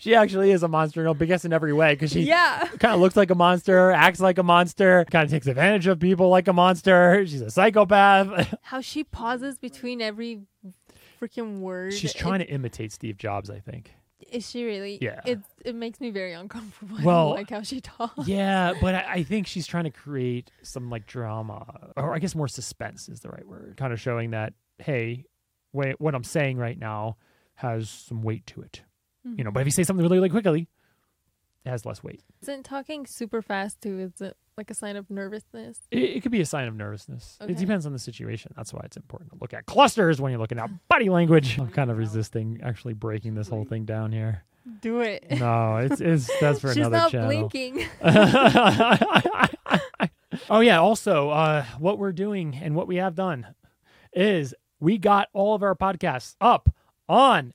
she 0.00 0.14
actually 0.14 0.50
is 0.50 0.62
a 0.62 0.68
monster, 0.68 1.04
no, 1.04 1.16
I 1.18 1.24
guess 1.24 1.44
in 1.44 1.52
every 1.52 1.72
way, 1.72 1.94
because 1.94 2.12
she 2.12 2.22
yeah. 2.22 2.66
kind 2.78 2.94
of 2.94 3.00
looks 3.00 3.16
like 3.16 3.30
a 3.30 3.34
monster, 3.34 3.90
acts 3.92 4.20
like 4.20 4.38
a 4.38 4.42
monster, 4.42 5.04
kind 5.10 5.24
of 5.24 5.30
takes 5.30 5.46
advantage 5.46 5.86
of 5.86 6.00
people 6.00 6.28
like 6.28 6.48
a 6.48 6.52
monster. 6.52 7.24
She's 7.26 7.40
a 7.40 7.50
psychopath. 7.50 8.56
How 8.62 8.80
she 8.80 9.04
pauses 9.04 9.58
between 9.58 10.00
every 10.00 10.42
freaking 11.20 11.60
word. 11.60 11.92
She's 11.94 12.12
trying 12.14 12.40
to 12.40 12.46
imitate 12.46 12.92
Steve 12.92 13.16
Jobs, 13.16 13.50
I 13.50 13.60
think. 13.60 13.94
Is 14.34 14.50
she 14.50 14.64
really? 14.64 14.98
Yeah. 15.00 15.20
It 15.24 15.38
it 15.64 15.74
makes 15.76 16.00
me 16.00 16.10
very 16.10 16.32
uncomfortable. 16.32 16.96
I 17.00 17.04
Well, 17.04 17.30
like 17.30 17.50
how 17.50 17.62
she 17.62 17.80
talks. 17.80 18.26
Yeah, 18.26 18.72
but 18.80 18.96
I, 18.96 19.04
I 19.08 19.22
think 19.22 19.46
she's 19.46 19.66
trying 19.66 19.84
to 19.84 19.90
create 19.90 20.50
some 20.62 20.90
like 20.90 21.06
drama, 21.06 21.92
or 21.96 22.12
I 22.14 22.18
guess 22.18 22.34
more 22.34 22.48
suspense 22.48 23.08
is 23.08 23.20
the 23.20 23.28
right 23.28 23.46
word. 23.46 23.76
Kind 23.76 23.92
of 23.92 24.00
showing 24.00 24.32
that, 24.32 24.54
hey, 24.78 25.26
wait, 25.72 26.00
what 26.00 26.16
I'm 26.16 26.24
saying 26.24 26.58
right 26.58 26.78
now 26.78 27.16
has 27.54 27.88
some 27.88 28.22
weight 28.22 28.44
to 28.48 28.62
it. 28.62 28.82
You 29.22 29.30
mm-hmm. 29.30 29.42
know, 29.44 29.50
but 29.52 29.60
if 29.60 29.66
you 29.66 29.72
say 29.72 29.84
something 29.84 30.02
really, 30.02 30.18
really 30.18 30.30
quickly, 30.30 30.68
it 31.64 31.70
has 31.70 31.86
less 31.86 32.02
weight. 32.02 32.22
Isn't 32.42 32.64
talking 32.64 33.06
super 33.08 33.40
fast 33.40 33.80
too? 33.80 34.00
Is 34.00 34.20
it 34.20 34.36
like 34.56 34.70
a 34.70 34.74
sign 34.74 34.96
of 34.96 35.10
nervousness? 35.10 35.80
It, 35.90 36.16
it 36.16 36.22
could 36.22 36.32
be 36.32 36.40
a 36.40 36.46
sign 36.46 36.68
of 36.68 36.76
nervousness. 36.76 37.38
It 37.40 37.56
depends 37.56 37.86
on 37.86 37.92
the 37.92 37.98
situation. 37.98 38.52
That's 38.56 38.72
why 38.72 38.82
it's 38.84 38.96
important 38.96 39.32
to 39.32 39.38
look 39.40 39.54
at 39.54 39.66
clusters 39.66 40.20
when 40.20 40.32
you're 40.32 40.40
looking 40.40 40.58
at 40.58 40.70
body 40.88 41.08
language. 41.08 41.58
I'm 41.58 41.70
kind 41.70 41.90
of 41.90 41.98
resisting 41.98 42.60
actually 42.62 42.94
breaking 42.94 43.34
this 43.34 43.48
whole 43.48 43.64
thing 43.64 43.84
down 43.84 44.12
here. 44.12 44.44
Do 44.80 45.00
it. 45.00 45.26
No, 45.30 45.76
it's, 45.76 46.00
it's 46.00 46.30
that's 46.40 46.60
for 46.60 46.68
She's 46.68 46.86
another 46.86 46.96
not 46.96 47.10
channel. 47.10 47.48
blinking. 47.48 47.86
oh 50.50 50.60
yeah. 50.60 50.80
Also, 50.80 51.30
uh, 51.30 51.64
what 51.78 51.98
we're 51.98 52.12
doing 52.12 52.58
and 52.62 52.74
what 52.74 52.86
we 52.86 52.96
have 52.96 53.14
done 53.14 53.46
is 54.14 54.54
we 54.80 54.98
got 54.98 55.28
all 55.32 55.54
of 55.54 55.62
our 55.62 55.74
podcasts 55.74 56.36
up 56.40 56.68
on 57.08 57.52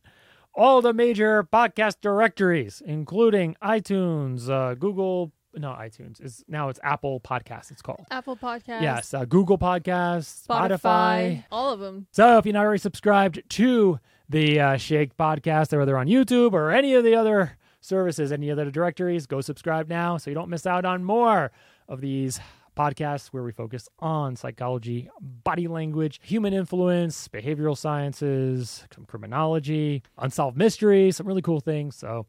all 0.53 0.81
the 0.81 0.93
major 0.93 1.43
podcast 1.43 1.95
directories, 2.01 2.81
including 2.85 3.55
iTunes, 3.63 4.49
uh, 4.49 4.75
Google. 4.75 5.31
No, 5.55 5.69
iTunes 5.69 6.23
is 6.23 6.43
now 6.47 6.69
it's 6.69 6.79
Apple 6.83 7.19
Podcasts. 7.19 7.71
It's 7.71 7.81
called. 7.81 8.05
Apple 8.11 8.37
Podcast. 8.37 8.81
Yes, 8.81 9.13
uh, 9.13 9.25
Google 9.25 9.57
Podcasts, 9.57 10.45
Spotify, 10.47 10.79
Spotify. 10.79 11.43
all 11.51 11.71
of 11.71 11.79
them. 11.79 12.07
So 12.11 12.37
if 12.37 12.45
you're 12.45 12.53
not 12.53 12.65
already 12.65 12.79
subscribed 12.79 13.41
to 13.49 13.99
the 14.29 14.59
uh, 14.59 14.77
Shake 14.77 15.17
podcast, 15.17 15.73
or 15.73 15.79
whether 15.79 15.97
on 15.97 16.07
YouTube 16.07 16.53
or 16.53 16.71
any 16.71 16.93
of 16.93 17.03
the 17.03 17.15
other 17.15 17.57
services, 17.81 18.31
any 18.31 18.51
other 18.51 18.69
directories, 18.69 19.25
go 19.25 19.41
subscribe 19.41 19.87
now 19.87 20.17
so 20.17 20.29
you 20.29 20.35
don't 20.35 20.49
miss 20.49 20.65
out 20.67 20.85
on 20.85 21.03
more 21.03 21.51
of 21.87 22.01
these 22.01 22.39
podcasts 22.77 23.27
where 23.27 23.43
we 23.43 23.51
focus 23.51 23.89
on 23.99 24.35
psychology, 24.35 25.09
body 25.19 25.67
language, 25.67 26.19
human 26.23 26.53
influence, 26.53 27.27
behavioral 27.27 27.77
sciences, 27.77 28.85
some 28.93 29.05
criminology, 29.05 30.01
unsolved 30.17 30.57
mysteries, 30.57 31.17
some 31.17 31.27
really 31.27 31.41
cool 31.41 31.59
things. 31.59 31.95
So 31.95 32.25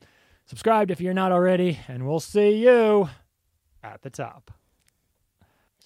subscribe 0.50 0.90
if 0.90 1.00
you're 1.00 1.14
not 1.14 1.30
already, 1.32 1.78
and 1.88 2.06
we'll 2.06 2.18
see 2.20 2.56
you 2.56 3.08
at 3.84 4.02
the 4.02 4.10
top. 4.10 4.50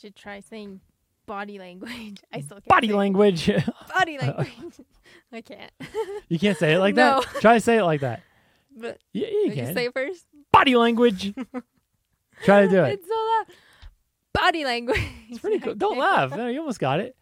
Should 0.00 0.16
try 0.16 0.40
saying 0.40 0.80
body 1.26 1.58
language. 1.58 2.20
I 2.32 2.40
still 2.40 2.56
can't. 2.56 2.66
Body 2.68 2.92
language. 2.92 3.46
Body 3.98 4.18
language. 4.22 4.80
I 5.32 5.40
can't. 5.42 5.70
you 6.28 6.38
can't 6.38 6.56
say 6.58 6.72
it 6.74 6.78
like 6.78 6.94
No. 6.94 7.20
that. 7.20 7.40
Try 7.40 7.54
to 7.54 7.60
say 7.60 7.76
it 7.78 7.84
like 7.84 8.00
that. 8.00 8.22
But 8.76 8.98
Yeah, 9.12 9.28
you 9.28 9.48
did 9.50 9.56
you 9.58 9.64
can. 9.64 9.74
say 9.74 9.84
it 9.86 9.92
first? 9.94 10.24
body 10.52 10.76
language. 10.76 11.34
Try 12.44 12.62
to 12.62 12.68
do 12.68 12.82
it. 12.84 12.94
It's 12.94 13.06
so 13.08 13.14
loud. 13.14 13.46
Body 14.32 14.64
language. 14.64 15.00
It's 15.28 15.38
pretty 15.40 15.58
cool. 15.60 15.74
Don't 15.74 15.98
laugh. 15.98 16.30
No, 16.36 16.48
you 16.48 16.60
almost 16.60 16.78
got 16.80 17.00
it. 17.00 17.16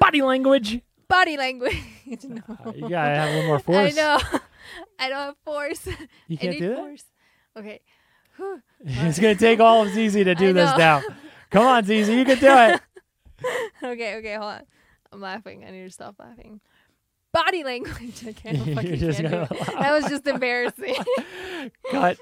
Body 0.00 0.22
language. 0.22 0.80
Body 1.08 1.36
language. 1.36 1.76
no. 2.24 2.42
Uh, 2.64 2.72
You 2.74 2.88
gotta 2.88 3.14
have 3.14 3.28
a 3.28 3.32
little 3.34 3.46
more 3.48 3.58
force. 3.58 3.96
I 3.98 4.00
know. 4.00 4.18
I 4.98 5.08
don't 5.08 5.18
have 5.18 5.36
force. 5.44 5.86
You 5.86 5.92
I 6.30 6.36
can't 6.36 6.52
need 6.52 6.60
do 6.60 6.68
that. 6.70 6.76
force. 6.78 7.04
Okay. 7.56 7.80
Whew. 8.36 8.62
it's 8.84 9.18
gonna 9.18 9.34
take 9.34 9.60
all 9.60 9.82
of 9.82 9.90
Zizi 9.92 10.24
to 10.24 10.34
do 10.34 10.52
this 10.52 10.76
now. 10.76 11.02
Come 11.50 11.66
on, 11.66 11.84
Zizi, 11.84 12.14
you 12.14 12.24
can 12.24 12.38
do 12.38 12.48
it. 12.48 12.80
Okay, 13.82 14.16
okay, 14.16 14.34
hold 14.34 14.52
on. 14.52 14.62
I'm 15.12 15.20
laughing. 15.20 15.64
I 15.66 15.70
need 15.70 15.84
to 15.84 15.90
stop 15.90 16.16
laughing. 16.18 16.60
Body 17.32 17.64
language. 17.64 18.26
I 18.26 18.32
can't 18.32 18.58
fucking 18.58 18.98
can't 18.98 19.16
do 19.18 19.26
it. 19.26 19.48
That 19.48 19.92
was 19.92 20.08
just 20.08 20.26
embarrassing. 20.26 20.96
Cut. 21.90 22.18